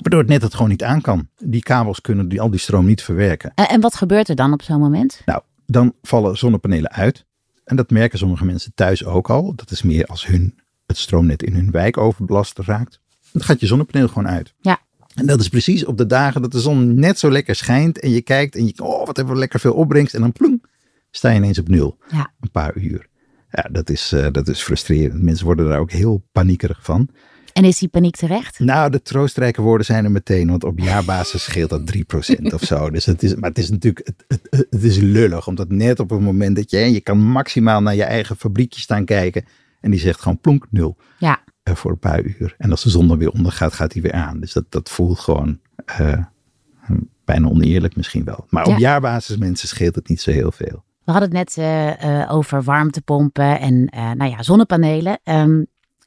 Waardoor 0.00 0.20
het 0.20 0.28
net 0.28 0.42
het 0.42 0.54
gewoon 0.54 0.68
niet 0.68 0.82
aan 0.82 1.00
kan. 1.00 1.28
Die 1.38 1.62
kabels 1.62 2.00
kunnen 2.00 2.28
die, 2.28 2.40
al 2.40 2.50
die 2.50 2.60
stroom 2.60 2.86
niet 2.86 3.02
verwerken. 3.02 3.52
En, 3.54 3.68
en 3.68 3.80
wat 3.80 3.94
gebeurt 3.94 4.28
er 4.28 4.34
dan 4.34 4.52
op 4.52 4.62
zo'n 4.62 4.80
moment? 4.80 5.22
Nou, 5.24 5.42
dan 5.66 5.94
vallen 6.02 6.36
zonnepanelen 6.36 6.90
uit. 6.90 7.24
En 7.64 7.76
dat 7.76 7.90
merken 7.90 8.18
sommige 8.18 8.44
mensen 8.44 8.72
thuis 8.74 9.04
ook 9.04 9.30
al. 9.30 9.54
Dat 9.54 9.70
is 9.70 9.82
meer 9.82 10.06
als 10.06 10.26
hun, 10.26 10.58
het 10.86 10.96
stroomnet 10.96 11.42
in 11.42 11.54
hun 11.54 11.70
wijk 11.70 11.96
overbelast 11.96 12.58
raakt. 12.58 13.00
Dan 13.32 13.42
gaat 13.42 13.60
je 13.60 13.66
zonnepaneel 13.66 14.08
gewoon 14.08 14.28
uit. 14.28 14.54
Ja. 14.60 14.78
En 15.16 15.26
dat 15.26 15.40
is 15.40 15.48
precies 15.48 15.84
op 15.84 15.98
de 15.98 16.06
dagen 16.06 16.42
dat 16.42 16.52
de 16.52 16.60
zon 16.60 16.94
net 16.94 17.18
zo 17.18 17.30
lekker 17.30 17.54
schijnt. 17.54 18.00
En 18.00 18.10
je 18.10 18.22
kijkt 18.22 18.56
en 18.56 18.66
je, 18.66 18.72
oh 18.82 19.06
wat 19.06 19.16
hebben 19.16 19.34
we 19.34 19.40
lekker 19.40 19.60
veel 19.60 19.74
opbrengst. 19.74 20.14
En 20.14 20.20
dan 20.20 20.32
ploem, 20.32 20.60
sta 21.10 21.30
je 21.30 21.36
ineens 21.36 21.58
op 21.58 21.68
nul. 21.68 21.98
Ja. 22.08 22.32
Een 22.40 22.50
paar 22.50 22.76
uur. 22.76 23.06
Ja, 23.50 23.68
dat 23.72 23.90
is, 23.90 24.12
eh, 24.12 24.26
dat 24.32 24.48
is 24.48 24.62
frustrerend. 24.62 25.22
Mensen 25.22 25.46
worden 25.46 25.68
daar 25.68 25.78
ook 25.78 25.90
heel 25.90 26.24
paniekerig 26.32 26.78
van. 26.82 27.08
En 27.52 27.64
is 27.64 27.78
die 27.78 27.88
paniek 27.88 28.16
terecht? 28.16 28.58
Nou, 28.58 28.90
de 28.90 29.02
troostrijke 29.02 29.62
woorden 29.62 29.86
zijn 29.86 30.04
er 30.04 30.10
meteen, 30.10 30.48
want 30.48 30.64
op 30.64 30.78
jaarbasis 30.78 31.42
scheelt 31.44 31.70
dat 31.70 31.86
3% 31.86 32.52
of 32.52 32.62
zo. 32.62 32.90
Dus 32.90 33.04
het 33.04 33.22
is, 33.22 33.34
maar 33.34 33.48
het 33.48 33.58
is 33.58 33.70
natuurlijk, 33.70 34.06
het, 34.06 34.24
het, 34.50 34.66
het 34.70 34.82
is 34.82 34.96
lullig, 34.96 35.46
omdat 35.46 35.70
net 35.70 36.00
op 36.00 36.10
het 36.10 36.20
moment 36.20 36.56
dat 36.56 36.70
je, 36.70 36.78
je 36.78 37.00
kan 37.00 37.18
maximaal 37.18 37.82
naar 37.82 37.94
je 37.94 38.04
eigen 38.04 38.36
fabriekje 38.36 38.80
staan 38.80 39.04
kijken 39.04 39.44
en 39.80 39.90
die 39.90 40.00
zegt 40.00 40.20
gewoon 40.20 40.40
plonk 40.40 40.66
nul 40.70 40.96
Ja. 41.18 41.44
Eh, 41.66 41.74
voor 41.74 41.90
een 41.90 41.98
paar 41.98 42.22
uur. 42.22 42.54
En 42.58 42.70
als 42.70 42.82
de 42.82 42.90
zon 42.90 43.08
dan 43.08 43.18
weer 43.18 43.30
ondergaat, 43.30 43.72
gaat 43.72 43.92
hij 43.92 44.02
weer 44.02 44.12
aan. 44.12 44.40
Dus 44.40 44.52
dat, 44.52 44.64
dat 44.68 44.90
voelt 44.90 45.18
gewoon, 45.18 45.60
eh, 45.84 46.22
Bijna 47.24 47.48
oneerlijk 47.48 47.96
misschien 47.96 48.24
wel. 48.24 48.46
Maar 48.48 48.64
op 48.64 48.70
Ja. 48.70 48.78
jaarbasis 48.78 49.36
mensen 49.36 49.68
scheelt 49.68 49.94
het 49.94 50.08
niet 50.08 50.20
zo 50.20 50.30
heel 50.30 50.52
veel. 50.52 50.84
We 51.04 51.12
hadden 51.12 51.36
het 51.36 51.54
net 51.54 51.56
eh, 51.56 52.32
over 52.32 52.62
warmtepompen 52.62 53.60
en 53.60 53.84
nou 54.16 54.30
ja, 54.30 54.42
zonnepanelen. 54.42 55.18
Ehm, 55.22 55.62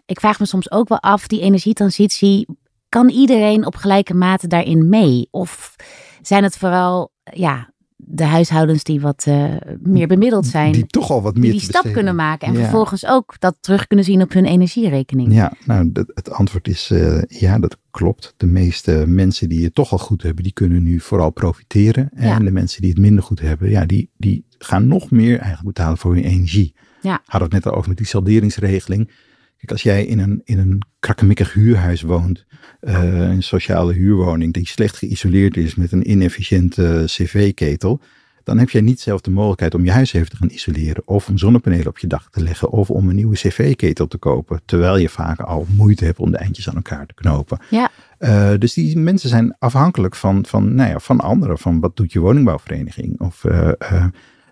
ik 0.06 0.20
vraag 0.20 0.40
me 0.40 0.46
soms 0.46 0.72
ook 0.72 0.88
wel 0.88 1.00
af, 1.00 1.28
die 1.28 1.42
energietransitie, 1.42 2.48
kan 2.90 3.10
iedereen 3.10 3.66
op 3.66 3.76
gelijke 3.76 4.14
mate 4.14 4.48
daarin 4.48 4.90
mee? 4.90 5.28
Of 5.32 5.76
zijn 6.22 6.44
het 6.44 6.58
vooral 6.58 7.12
ja, 7.34 7.72
de 8.06 8.24
huishoudens 8.24 8.84
die 8.84 9.02
wat 9.02 9.24
eh, 9.28 9.54
meer 9.82 10.08
bemiddeld 10.08 10.48
zijn, 10.48 10.72
Die 10.72 10.82
die 10.82 10.90
toch 10.90 11.12
al 11.12 11.22
wat 11.22 11.34
die, 11.34 11.42
meer 11.44 11.52
die 11.52 11.60
te 11.60 11.66
stap 11.66 11.92
kunnen 11.94 12.16
maken 12.16 12.48
en 12.48 12.54
Ja. 12.54 12.60
vervolgens 12.60 13.06
ook 13.06 13.36
dat 13.40 13.56
terug 13.60 13.88
kunnen 13.88 14.06
zien 14.06 14.22
op 14.22 14.34
hun 14.34 14.46
energierekening? 14.46 15.34
Ja, 15.34 15.54
nou, 15.66 15.90
het 15.94 16.30
antwoord 16.32 16.68
is 16.68 16.90
eh, 16.92 17.22
ja, 17.28 17.60
dat 17.60 17.78
klopt. 17.92 18.34
De 18.38 18.46
meeste 18.46 19.04
mensen 19.08 19.50
die 19.50 19.64
het 19.64 19.76
toch 19.76 19.92
al 19.92 19.98
goed 19.98 20.24
hebben, 20.24 20.44
die 20.44 20.54
kunnen 20.54 20.84
nu 20.84 21.00
vooral 21.00 21.30
profiteren. 21.30 22.10
En 22.14 22.28
Ja. 22.28 22.40
de 22.40 22.52
mensen 22.52 22.82
die 22.82 22.90
het 22.90 23.00
minder 23.00 23.24
goed 23.24 23.40
hebben, 23.40 23.70
ja, 23.70 23.86
die, 23.86 24.10
die 24.18 24.46
gaan 24.58 24.88
nog 24.88 25.12
meer 25.12 25.38
eigenlijk 25.40 25.76
betalen 25.76 25.98
voor 25.98 26.14
hun 26.14 26.24
energie. 26.24 26.74
Ja. 27.02 27.22
Hadden 27.26 27.50
we 27.50 27.56
het 27.56 27.64
net 27.64 27.74
al 27.74 27.78
over 27.78 27.90
met 27.90 27.98
die 27.98 28.08
salderingsregeling. 28.08 29.12
Kijk, 29.60 29.72
als 29.72 29.84
jij 29.84 30.06
in 30.06 30.20
een, 30.20 30.42
in 30.44 30.60
een 30.60 30.82
krakkemikkig 31.00 31.54
huurhuis 31.54 32.02
woont, 32.02 32.46
eh, 32.80 33.20
een 33.20 33.44
sociale 33.44 33.94
huurwoning 33.94 34.54
die 34.54 34.68
slecht 34.68 34.98
geïsoleerd 34.98 35.58
is 35.58 35.76
met 35.76 35.92
een 35.92 36.10
inefficiënte 36.10 37.04
cv-ketel, 37.06 38.02
dan 38.44 38.58
heb 38.58 38.70
jij 38.70 38.82
niet 38.82 39.00
zelf 39.00 39.22
de 39.22 39.32
mogelijkheid 39.32 39.74
om 39.74 39.84
je 39.84 39.92
huis 39.92 40.14
even 40.14 40.30
te 40.30 40.36
gaan 40.36 40.50
isoleren. 40.50 41.04
Of 41.06 41.28
om 41.28 41.38
zonnepanelen 41.38 41.88
op 41.88 41.98
je 41.98 42.08
dak 42.08 42.30
te 42.32 42.44
leggen. 42.44 42.70
Of 42.70 42.90
om 42.90 43.10
een 43.10 43.16
nieuwe 43.16 43.36
cv-ketel 43.36 44.08
te 44.08 44.18
kopen. 44.18 44.62
Terwijl 44.66 44.98
je 44.98 45.10
vaak 45.10 45.40
al 45.40 45.66
moeite 45.76 46.06
hebt 46.06 46.20
om 46.20 46.32
de 46.32 46.38
eindjes 46.38 46.70
aan 46.70 46.76
elkaar 46.76 47.06
te 47.06 47.14
knopen. 47.14 47.60
Ja. 47.70 47.90
Eh, 48.18 48.52
dus 48.58 48.74
die 48.74 48.98
mensen 48.98 49.30
zijn 49.30 49.56
afhankelijk 49.60 50.16
van, 50.16 50.46
van, 50.46 50.76
nou 50.76 50.90
ja, 50.90 51.00
van 51.00 51.20
anderen. 51.20 51.58
Van 51.58 51.80
wat 51.80 51.96
doet 51.96 52.12
je 52.12 52.20
woningbouwvereniging? 52.20 53.20
Of, 53.20 53.46
eh, 53.46 54.06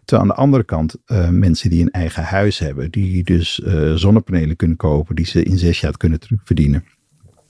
terwijl 0.07 0.29
aan 0.29 0.35
de 0.35 0.41
andere 0.41 0.63
kant 0.63 0.95
eh, 1.05 1.29
mensen 1.29 1.69
die 1.69 1.81
een 1.81 1.91
eigen 1.91 2.23
huis 2.23 2.59
hebben. 2.59 2.91
Die 2.91 3.23
dus 3.23 3.61
eh, 3.61 3.93
zonnepanelen 3.93 4.55
kunnen 4.55 4.77
kopen. 4.77 5.15
Die 5.15 5.25
ze 5.25 5.43
in 5.43 5.57
zes 5.57 5.79
jaar 5.79 5.97
kunnen 5.97 6.19
terugverdienen. 6.19 6.85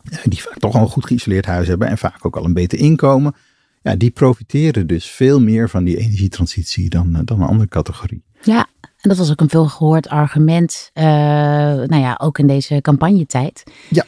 eh, 0.10 0.18
die 0.24 0.42
vaak 0.42 0.60
toch 0.60 0.76
al 0.76 0.82
een 0.82 0.88
goed 0.88 1.06
geïsoleerd 1.06 1.46
huis 1.46 1.68
hebben. 1.68 1.88
En 1.88 1.98
vaak 1.98 2.26
ook 2.26 2.38
al 2.38 2.46
een 2.46 2.54
beter 2.54 2.80
inkomen. 2.80 3.36
Ja, 3.82 3.96
die 3.96 4.12
profiteren 4.12 4.88
dus 4.88 5.06
veel 5.06 5.40
meer 5.40 5.70
van 5.70 5.84
die 5.84 5.98
energietransitie 5.98 6.90
dan, 6.90 7.22
dan 7.26 7.42
een 7.42 7.48
andere 7.48 7.70
categorie. 7.70 8.24
Ja, 8.42 8.68
en 8.82 9.10
dat 9.10 9.18
was 9.18 9.32
ook 9.32 9.42
een 9.42 9.50
veel 9.50 9.68
gehoord 9.68 10.08
argument, 10.08 10.90
nou 10.94 11.96
ja, 11.96 12.20
ook 12.22 12.40
in 12.40 12.48
deze 12.48 12.82
campagnetijd. 12.82 13.64
Ja. 13.90 14.06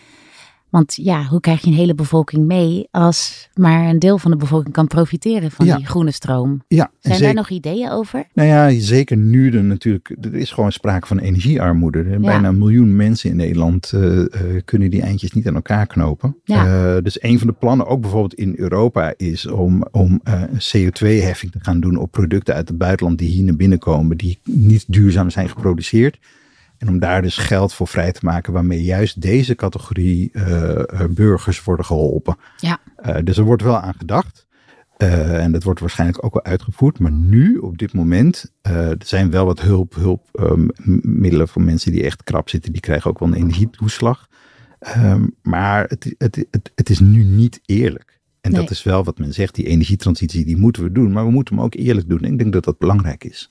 Want 0.70 0.96
ja, 0.96 1.24
hoe 1.24 1.40
krijg 1.40 1.62
je 1.62 1.68
een 1.68 1.74
hele 1.78 1.96
bevolking 1.96 2.46
mee 2.46 2.88
als 2.92 3.50
maar 3.54 3.90
een 3.90 4.00
deel 4.00 4.18
van 4.18 4.32
de 4.32 4.38
bevolking 4.38 4.74
kan 4.74 4.88
profiteren 4.88 5.52
van 5.52 5.66
Ja. 5.66 5.76
die 5.78 5.86
groene 5.86 6.12
stroom? 6.12 6.64
Ja, 6.68 6.92
Zijn 7.00 7.16
zeker- 7.16 7.22
daar 7.34 7.34
nog 7.44 7.50
ideeën 7.50 7.90
over? 7.92 8.28
Nou 8.34 8.48
ja, 8.50 8.80
zeker 8.80 9.18
nu 9.18 9.52
er 9.52 9.64
natuurlijk. 9.64 10.16
Er 10.22 10.36
is 10.36 10.52
gewoon 10.52 10.72
sprake 10.72 11.08
van 11.08 11.20
energiearmoede. 11.20 12.00
Er 12.00 12.10
Ja. 12.12 12.20
Bijna 12.20 12.48
een 12.48 12.58
miljoen 12.58 12.96
mensen 12.96 13.30
in 13.30 13.36
Nederland 13.36 13.92
eh, 13.94 14.20
eh, 14.20 14.28
kunnen 14.66 14.90
die 14.90 15.02
eindjes 15.02 15.32
niet 15.32 15.48
aan 15.48 15.56
elkaar 15.56 15.88
knopen. 15.88 16.36
Ja. 16.44 16.96
Eh, 16.96 17.04
dus 17.04 17.24
een 17.24 17.38
van 17.40 17.48
de 17.48 17.54
plannen, 17.54 17.88
ook 17.88 18.02
bijvoorbeeld 18.02 18.34
in 18.34 18.54
Europa, 18.58 19.14
is 19.18 19.48
om, 19.48 19.84
om 19.92 20.20
eh, 20.24 20.42
een 20.42 20.60
CO2-heffing 20.92 21.52
te 21.52 21.60
gaan 21.62 21.80
doen 21.80 21.96
op 21.98 22.12
producten 22.12 22.54
uit 22.56 22.68
het 22.68 22.78
buitenland 22.78 23.18
die 23.18 23.30
hier 23.30 23.44
naar 23.44 23.56
binnen 23.56 23.80
komen, 23.80 24.18
die 24.18 24.40
niet 24.44 24.86
duurzaam 24.88 25.30
zijn 25.30 25.50
geproduceerd. 25.50 26.20
En 26.80 26.88
om 26.88 27.00
daar 27.00 27.22
dus 27.22 27.38
geld 27.38 27.74
voor 27.74 27.88
vrij 27.88 28.12
te 28.12 28.26
maken, 28.26 28.54
waarmee 28.54 28.84
juist 28.84 29.22
deze 29.22 29.56
categorie 29.56 30.32
eh, 30.32 31.02
eh, 31.02 31.10
burgers 31.10 31.64
worden 31.64 31.86
geholpen. 31.86 32.38
Ja. 32.58 32.80
Eh, 32.96 33.16
dus 33.24 33.38
er 33.38 33.44
wordt 33.44 33.64
wel 33.64 33.78
aan 33.80 33.94
gedacht. 33.98 34.48
En 34.98 35.52
dat 35.52 35.64
wordt 35.64 35.80
waarschijnlijk 35.80 36.26
ook 36.26 36.34
wel 36.34 36.44
uitgevoerd. 36.44 37.00
Maar 37.00 37.12
nu, 37.12 37.58
op 37.58 37.78
dit 37.78 37.94
moment, 37.94 38.54
er 38.62 38.96
zijn 39.00 39.32
wel 39.32 39.46
wat 39.46 39.62
hulp, 39.62 39.96
hulpmiddelen 40.32 41.48
voor 41.48 41.62
mensen 41.62 41.92
die 41.92 42.04
echt 42.04 42.24
krap 42.24 42.50
zitten. 42.50 42.72
Die 42.72 42.82
krijgen 42.82 43.10
ook 43.10 43.20
wel 43.20 43.28
een 43.28 43.34
energietoeslag. 43.34 44.28
Ehm, 44.80 45.28
maar 45.42 45.86
het, 45.88 46.16
het, 46.18 46.46
het, 46.52 46.72
het 46.76 46.90
is 46.90 47.00
nu 47.00 47.24
niet 47.24 47.60
eerlijk. 47.66 48.20
En 48.42 48.52
Nee. 48.52 48.62
dat 48.62 48.70
is 48.72 48.84
wel 48.84 49.04
wat 49.04 49.18
men 49.18 49.34
zegt. 49.34 49.56
Die 49.56 49.66
energietransitie, 49.66 50.46
die 50.46 50.58
moeten 50.58 50.84
we 50.84 50.92
doen. 50.92 51.12
Maar 51.12 51.26
we 51.26 51.32
moeten 51.32 51.56
hem 51.56 51.64
ook 51.64 51.74
eerlijk 51.76 52.10
doen. 52.10 52.20
En 52.20 52.32
ik 52.32 52.38
denk 52.38 52.54
dat 52.54 52.64
dat 52.64 52.78
belangrijk 52.78 53.24
is. 53.24 53.50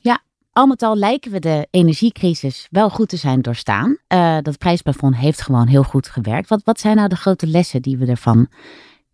Al 0.59 0.67
met 0.67 0.83
al 0.83 0.97
lijken 0.97 1.31
we 1.31 1.39
de 1.39 1.67
energiecrisis 1.71 2.67
wel 2.71 2.91
goed 2.91 3.09
te 3.09 3.17
zijn 3.17 3.43
doorstaan. 3.43 3.97
Eh, 4.07 4.39
dat 4.43 4.59
prijsplafond 4.59 5.17
heeft 5.17 5.43
gewoon 5.43 5.67
heel 5.67 5.83
goed 5.83 6.09
gewerkt. 6.09 6.49
Wat, 6.49 6.61
wat 6.65 6.81
zijn 6.81 6.97
nou 6.97 7.09
de 7.09 7.17
grote 7.17 7.47
lessen 7.47 7.83
die 7.83 7.99
we 7.99 8.07
ervan, 8.07 8.49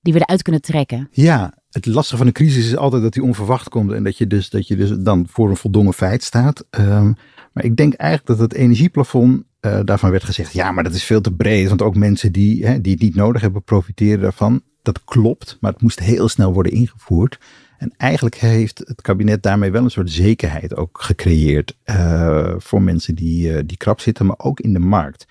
die 0.01 0.13
we 0.13 0.21
eruit 0.21 0.43
kunnen 0.43 0.63
trekken? 0.63 1.09
Ja, 1.11 1.55
het 1.71 1.87
lastige 1.87 2.17
van 2.17 2.27
een 2.27 2.33
crisis 2.33 2.67
is 2.67 2.77
altijd 2.77 3.03
dat 3.03 3.13
die 3.13 3.23
onverwacht 3.23 3.69
komt 3.69 3.93
en 3.93 4.05
dat 4.05 4.19
je 4.19 4.27
dus, 4.27 4.51
dat 4.51 4.69
je 4.69 4.77
dus 4.77 4.91
dan 4.99 5.27
voor 5.31 5.51
een 5.51 5.57
voldongen 5.57 5.93
feit 5.93 6.23
staat. 6.23 6.65
Ehm, 6.71 7.13
maar 7.53 7.65
ik 7.65 7.77
denk 7.77 7.95
eigenlijk 7.95 8.39
dat 8.39 8.51
het 8.51 8.59
energieplafond, 8.59 9.43
eh, 9.61 9.81
daarvan 9.85 10.11
werd 10.11 10.25
gezegd, 10.25 10.53
ja, 10.53 10.73
maar 10.73 10.85
dat 10.85 10.95
is 10.95 11.05
veel 11.05 11.21
te 11.21 11.33
breed, 11.33 11.69
want 11.69 11.83
ook 11.83 11.97
mensen 11.97 12.33
die, 12.33 12.67
hè, 12.67 12.81
die 12.81 12.93
het 12.93 13.03
niet 13.03 13.15
nodig 13.15 13.43
hebben, 13.43 13.63
profiteren 13.63 14.21
daarvan. 14.21 14.63
Dat 14.83 15.05
klopt, 15.05 15.57
maar 15.61 15.73
het 15.73 15.83
moest 15.83 16.01
heel 16.01 16.29
snel 16.29 16.53
worden 16.53 16.73
ingevoerd. 16.73 17.39
En 17.85 17.93
eigenlijk 17.97 18.35
heeft 18.35 18.79
het 18.79 19.03
kabinet 19.03 19.43
daarmee 19.43 19.71
wel 19.71 19.85
een 19.85 19.91
soort 19.91 20.11
zekerheid 20.11 20.77
ook 20.77 21.03
gecreëerd 21.03 21.77
eh, 21.83 22.55
voor 22.57 22.83
mensen 22.83 23.15
die, 23.15 23.55
eh, 23.55 23.63
die 23.67 23.77
krap 23.77 24.01
zitten, 24.01 24.27
maar 24.27 24.39
ook 24.39 24.61
in 24.61 24.73
de 24.73 24.79
markt. 24.79 25.27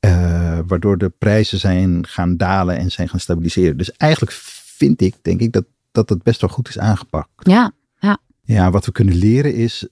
Eh, 0.00 0.58
waardoor 0.66 0.98
de 0.98 1.08
prijzen 1.18 1.58
zijn 1.58 2.06
gaan 2.06 2.36
dalen 2.36 2.76
en 2.76 2.90
zijn 2.90 3.08
gaan 3.08 3.20
stabiliseren. 3.20 3.76
Dus 3.76 3.92
eigenlijk 3.92 4.32
vind 4.76 5.00
ik, 5.00 5.14
denk 5.22 5.40
ik, 5.40 5.52
dat, 5.52 5.64
dat 5.92 6.08
het 6.08 6.22
best 6.22 6.40
wel 6.40 6.50
goed 6.50 6.68
is 6.68 6.78
aangepakt. 6.78 7.28
Ja, 7.36 7.72
Ja, 8.42 8.70
wat 8.70 8.86
we 8.86 8.92
kunnen 8.92 9.14
leren 9.14 9.54
is, 9.54 9.88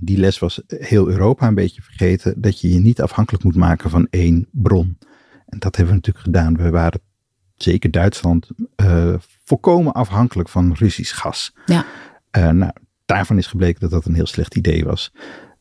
die 0.00 0.18
les 0.18 0.38
was 0.38 0.62
heel 0.66 1.08
Europa 1.08 1.46
een 1.46 1.54
beetje 1.54 1.82
vergeten, 1.82 2.40
dat 2.40 2.60
je 2.60 2.72
je 2.72 2.78
niet 2.78 3.00
afhankelijk 3.00 3.44
moet 3.44 3.56
maken 3.56 3.90
van 3.90 4.06
één 4.10 4.48
bron. 4.50 4.98
En 5.46 5.58
dat 5.58 5.76
hebben 5.76 5.94
we 5.94 6.00
natuurlijk 6.00 6.24
gedaan. 6.24 6.56
We 6.56 6.70
waren, 6.70 7.00
zeker 7.54 7.90
Duitsland, 7.90 8.48
volkomen 9.44 9.92
afhankelijk 9.92 10.48
van 10.48 10.72
Russisch 10.72 11.20
gas. 11.20 11.54
Ja. 11.66 11.84
Eh, 12.30 12.50
nou, 12.50 12.72
daarvan 13.04 13.38
is 13.38 13.46
gebleken 13.46 13.80
dat 13.80 13.90
dat 13.90 14.04
een 14.04 14.14
heel 14.14 14.26
slecht 14.26 14.54
idee 14.54 14.84
was. 14.84 15.12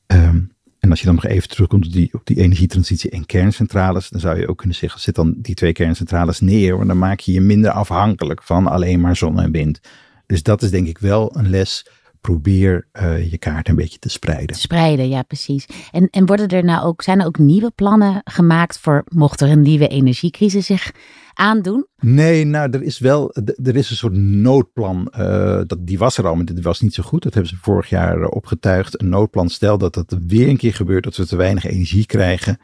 Ehm, 0.05 0.41
en 0.79 0.89
als 0.89 0.99
je 0.99 1.05
dan 1.05 1.15
nog 1.15 1.25
even 1.25 1.49
terugkomt 1.49 1.85
op 1.85 1.91
die, 1.91 2.09
op 2.13 2.25
die 2.25 2.37
energietransitie 2.37 3.09
en 3.09 3.25
kerncentrales, 3.25 4.09
dan 4.09 4.19
zou 4.19 4.39
je 4.39 4.47
ook 4.47 4.57
kunnen 4.57 4.75
zeggen, 4.75 5.01
zet 5.01 5.15
dan 5.15 5.35
die 5.37 5.55
twee 5.55 5.73
kerncentrales 5.73 6.39
neer, 6.39 6.75
want 6.75 6.87
dan 6.87 6.97
maak 6.97 7.19
je 7.19 7.31
je 7.31 7.41
minder 7.41 7.71
afhankelijk 7.71 8.43
van 8.43 8.67
alleen 8.67 8.99
maar 8.99 9.15
zon 9.15 9.39
en 9.39 9.51
wind. 9.51 9.79
Dus 10.25 10.43
dat 10.43 10.61
is 10.61 10.71
denk 10.71 10.87
ik 10.87 10.97
wel 10.97 11.37
een 11.37 11.49
les. 11.49 11.87
Probeer 12.21 12.87
eh, 12.91 13.31
je 13.31 13.37
kaart 13.37 13.69
een 13.69 13.75
beetje 13.75 13.99
te 13.99 14.09
spreiden. 14.09 14.55
spreiden, 14.55 15.09
ja 15.09 15.21
precies. 15.21 15.65
En, 15.91 16.07
en 16.09 16.25
worden 16.25 16.47
er 16.47 16.63
nou 16.63 16.85
ook, 16.85 17.01
zijn 17.01 17.19
er 17.19 17.25
ook 17.25 17.37
nieuwe 17.37 17.71
plannen 17.75 18.21
gemaakt 18.23 18.79
voor 18.79 19.03
mocht 19.07 19.41
er 19.41 19.49
een 19.49 19.61
nieuwe 19.61 19.87
energiecrisis 19.87 20.65
zich 20.65 20.91
aandoen? 21.33 21.87
Nee, 21.99 22.45
nou, 22.45 22.69
er 22.71 22.83
is 22.83 22.99
wel, 22.99 23.35
er 23.63 23.75
is 23.75 23.89
een 23.89 23.95
soort 23.95 24.13
noodplan. 24.13 25.07
eh, 25.11 25.61
dat, 25.67 25.77
die 25.79 25.97
was 25.97 26.17
er 26.17 26.27
al, 26.27 26.35
maar 26.35 26.45
dit 26.45 26.61
was 26.61 26.81
niet 26.81 26.93
zo 26.93 27.03
goed. 27.03 27.23
Dat 27.23 27.33
hebben 27.33 27.51
ze 27.51 27.57
vorig 27.61 27.89
jaar 27.89 28.21
eh, 28.21 28.27
opgetuigd. 28.29 29.01
Een 29.01 29.09
noodplan, 29.09 29.49
stel 29.49 29.77
dat 29.77 29.95
het 29.95 30.15
weer 30.27 30.47
een 30.47 30.57
keer 30.57 30.73
gebeurt 30.73 31.03
dat 31.03 31.15
we 31.15 31.27
te 31.27 31.35
weinig 31.35 31.65
energie 31.65 32.05
krijgen. 32.05 32.59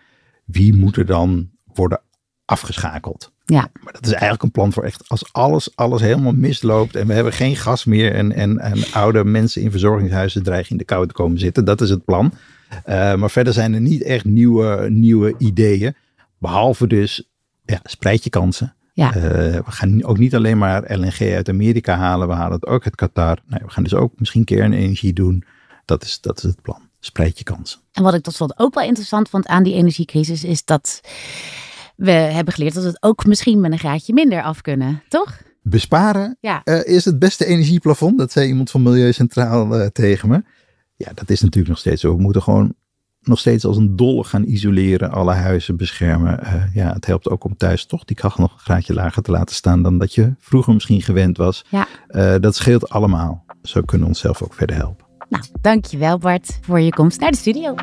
Wie 0.45 0.73
moet 0.73 0.95
er 0.95 1.05
dan 1.05 1.49
worden 1.73 2.01
afgeschakeld? 2.45 3.31
Ja. 3.45 3.69
Maar 3.83 3.93
dat 3.93 4.05
is 4.05 4.11
eigenlijk 4.11 4.43
een 4.43 4.51
plan 4.51 4.73
voor 4.73 4.83
echt 4.83 5.03
als 5.07 5.33
alles, 5.33 5.75
alles 5.75 6.01
helemaal 6.01 6.33
misloopt 6.33 6.95
en 6.95 7.07
we 7.07 7.13
hebben 7.13 7.33
geen 7.33 7.55
gas 7.55 7.85
meer 7.85 8.13
en, 8.13 8.31
en, 8.31 8.59
en 8.59 8.79
oude 8.93 9.23
mensen 9.23 9.61
in 9.61 9.71
verzorgingshuizen 9.71 10.43
dreigen 10.43 10.71
in 10.71 10.77
de 10.77 10.83
kou 10.83 11.07
te 11.07 11.13
komen 11.13 11.39
zitten. 11.39 11.65
Dat 11.65 11.81
is 11.81 11.89
het 11.89 12.05
plan. 12.05 12.33
Eh, 12.83 13.15
maar 13.15 13.29
verder 13.29 13.53
zijn 13.53 13.73
er 13.73 13.81
niet 13.81 14.03
echt 14.03 14.25
nieuwe, 14.25 14.89
nieuwe 14.89 15.35
ideeën. 15.37 15.95
Behalve 16.37 16.87
dus, 16.87 17.28
ja, 17.69 17.79
spreid 17.83 18.23
je 18.23 18.29
kansen. 18.29 18.75
Ja. 18.93 19.13
Eh, 19.15 19.21
we 19.53 19.63
gaan 19.65 20.03
ook 20.03 20.17
niet 20.17 20.35
alleen 20.35 20.57
maar 20.57 20.97
LNG 20.97 21.19
uit 21.35 21.49
Amerika 21.49 21.95
halen. 21.95 22.27
We 22.27 22.33
halen 22.33 22.53
het 22.53 22.65
ook 22.67 22.83
uit 22.83 22.95
Qatar. 22.95 23.37
Nee, 23.47 23.59
we 23.65 23.69
gaan 23.71 23.83
dus 23.83 23.93
ook 23.93 24.13
misschien 24.15 24.43
kernenergie 24.43 25.13
doen. 25.13 25.43
Dat 25.85 26.03
is, 26.03 26.21
dat 26.21 26.37
is 26.37 26.43
het 26.43 26.61
plan. 26.61 26.81
Spreid 26.99 27.37
je 27.37 27.43
kansen. 27.43 27.79
En 27.91 28.03
wat 28.03 28.13
ik 28.13 28.21
tot 28.23 28.33
slot 28.33 28.53
ook 28.59 28.73
wel 28.73 28.83
interessant 28.83 29.29
vond 29.29 29.47
aan 29.47 29.63
die 29.63 29.73
energiecrisis 29.73 30.43
is 30.43 30.65
dat 30.65 31.01
we 31.95 32.11
hebben 32.11 32.53
geleerd 32.53 32.73
dat 32.73 32.83
we 32.83 32.89
het 32.89 33.03
ook 33.03 33.25
misschien 33.25 33.59
met 33.59 33.71
een 33.71 33.79
graadje 33.79 34.13
minder 34.13 34.41
af 34.43 34.61
kunnen, 34.61 35.03
toch? 35.07 35.41
Besparen 35.61 36.37
Ja. 36.39 36.61
eh, 36.63 36.85
is 36.95 37.05
het 37.05 37.19
beste 37.19 37.45
energieplafond. 37.45 38.17
Dat 38.17 38.31
zei 38.31 38.47
iemand 38.47 38.71
van 38.71 38.81
Milieu 38.83 39.13
Centraal 39.13 39.75
eh, 39.79 39.87
tegen 39.87 40.29
me. 40.29 40.43
Ja, 40.95 41.11
dat 41.13 41.29
is 41.29 41.41
natuurlijk 41.41 41.69
nog 41.69 41.79
steeds 41.79 42.01
zo. 42.01 42.15
We 42.15 42.21
moeten 42.21 42.41
gewoon 42.41 42.73
nog 43.21 43.39
steeds 43.39 43.65
als 43.65 43.77
een 43.77 43.95
dolle 43.95 44.23
gaan 44.23 44.43
isoleren. 44.43 45.11
Alle 45.11 45.33
huizen 45.33 45.77
beschermen. 45.77 46.43
Eh, 46.43 46.75
ja, 46.75 46.93
het 46.93 47.05
helpt 47.05 47.29
ook 47.29 47.43
om 47.43 47.57
thuis 47.57 47.85
toch 47.85 48.05
die 48.05 48.15
kachel 48.15 48.41
nog 48.41 48.53
een 48.53 48.59
graadje 48.59 48.93
lager 48.93 49.23
te 49.23 49.31
laten 49.31 49.55
staan 49.55 49.83
dan 49.83 49.97
dat 49.97 50.13
je 50.13 50.33
vroeger 50.39 50.73
misschien 50.73 51.01
gewend 51.01 51.37
was. 51.37 51.65
Ja. 51.69 51.87
Eh, 52.07 52.35
dat 52.39 52.55
scheelt 52.55 52.89
allemaal. 52.89 53.45
Zo 53.61 53.81
kunnen 53.81 54.07
we 54.07 54.13
onszelf 54.13 54.41
ook 54.41 54.53
verder 54.53 54.75
helpen. 54.75 55.05
Nou, 55.29 55.43
dankjewel 55.61 56.17
Bart 56.17 56.59
voor 56.61 56.79
je 56.79 56.89
komst 56.89 57.19
naar 57.19 57.31
de 57.31 57.37
studio. 57.37 57.75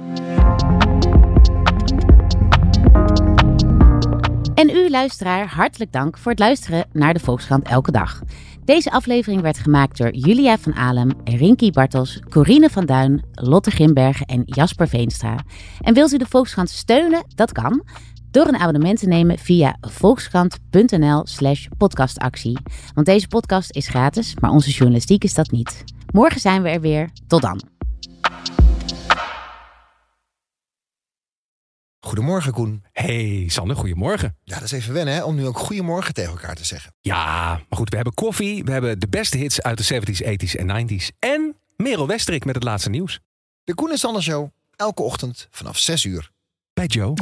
En 4.54 4.70
u 4.70 4.90
luisteraar, 4.90 5.48
hartelijk 5.48 5.92
dank 5.92 6.18
voor 6.18 6.30
het 6.30 6.40
luisteren 6.40 6.86
naar 6.92 7.14
de 7.14 7.20
Volkskrant 7.20 7.68
elke 7.68 7.90
dag. 7.90 8.22
Deze 8.66 8.90
aflevering 8.90 9.42
werd 9.42 9.58
gemaakt 9.58 9.98
door 9.98 10.14
Julia 10.14 10.58
van 10.58 10.74
Alem, 10.74 11.10
Rinky 11.24 11.70
Bartels, 11.70 12.20
Corine 12.30 12.70
van 12.70 12.86
Duin, 12.86 13.24
Lotte 13.32 13.70
Grimbergen 13.70 14.26
en 14.26 14.42
Jasper 14.44 14.88
Veenstra. 14.88 15.38
En 15.80 15.94
wilt 15.94 16.12
u 16.12 16.18
de 16.18 16.26
Volkskrant 16.26 16.70
steunen? 16.70 17.24
Dat 17.34 17.52
kan. 17.52 17.84
Door 18.30 18.46
een 18.46 18.56
abonnement 18.56 18.98
te 18.98 19.06
nemen 19.06 19.38
via 19.38 19.76
volkskrant.nl 19.80 21.26
slash 21.26 21.66
podcastactie. 21.78 22.58
Want 22.94 23.06
deze 23.06 23.28
podcast 23.28 23.76
is 23.76 23.88
gratis, 23.88 24.34
maar 24.40 24.50
onze 24.50 24.70
journalistiek 24.70 25.24
is 25.24 25.34
dat 25.34 25.50
niet. 25.50 25.84
Morgen 26.12 26.40
zijn 26.40 26.62
we 26.62 26.68
er 26.68 26.80
weer. 26.80 27.10
Tot 27.26 27.42
dan. 27.42 27.75
Goedemorgen, 32.06 32.52
Koen. 32.52 32.84
Hey 32.92 33.44
Sander, 33.48 33.76
goedemorgen. 33.76 34.36
Ja, 34.44 34.54
dat 34.54 34.64
is 34.64 34.72
even 34.72 34.94
wennen 34.94 35.14
hè, 35.14 35.24
om 35.24 35.34
nu 35.34 35.46
ook 35.46 35.58
goedemorgen 35.58 36.14
tegen 36.14 36.30
elkaar 36.30 36.54
te 36.54 36.64
zeggen. 36.64 36.94
Ja, 37.00 37.52
maar 37.54 37.78
goed, 37.78 37.88
we 37.88 37.96
hebben 37.96 38.14
koffie, 38.14 38.64
we 38.64 38.72
hebben 38.72 38.98
de 38.98 39.08
beste 39.08 39.36
hits 39.36 39.62
uit 39.62 39.88
de 39.88 39.94
70s, 39.94 40.26
80s 40.26 40.60
en 40.60 40.88
90s. 40.88 41.06
En 41.18 41.56
Merel 41.76 42.06
Westerik 42.06 42.44
met 42.44 42.54
het 42.54 42.64
laatste 42.64 42.90
nieuws. 42.90 43.20
De 43.64 43.74
Koen 43.74 43.90
en 43.90 43.98
Sander 43.98 44.22
Show, 44.22 44.48
elke 44.76 45.02
ochtend 45.02 45.48
vanaf 45.50 45.78
6 45.78 46.04
uur. 46.04 46.30
Bij 46.72 46.86
Joe. 46.86 47.14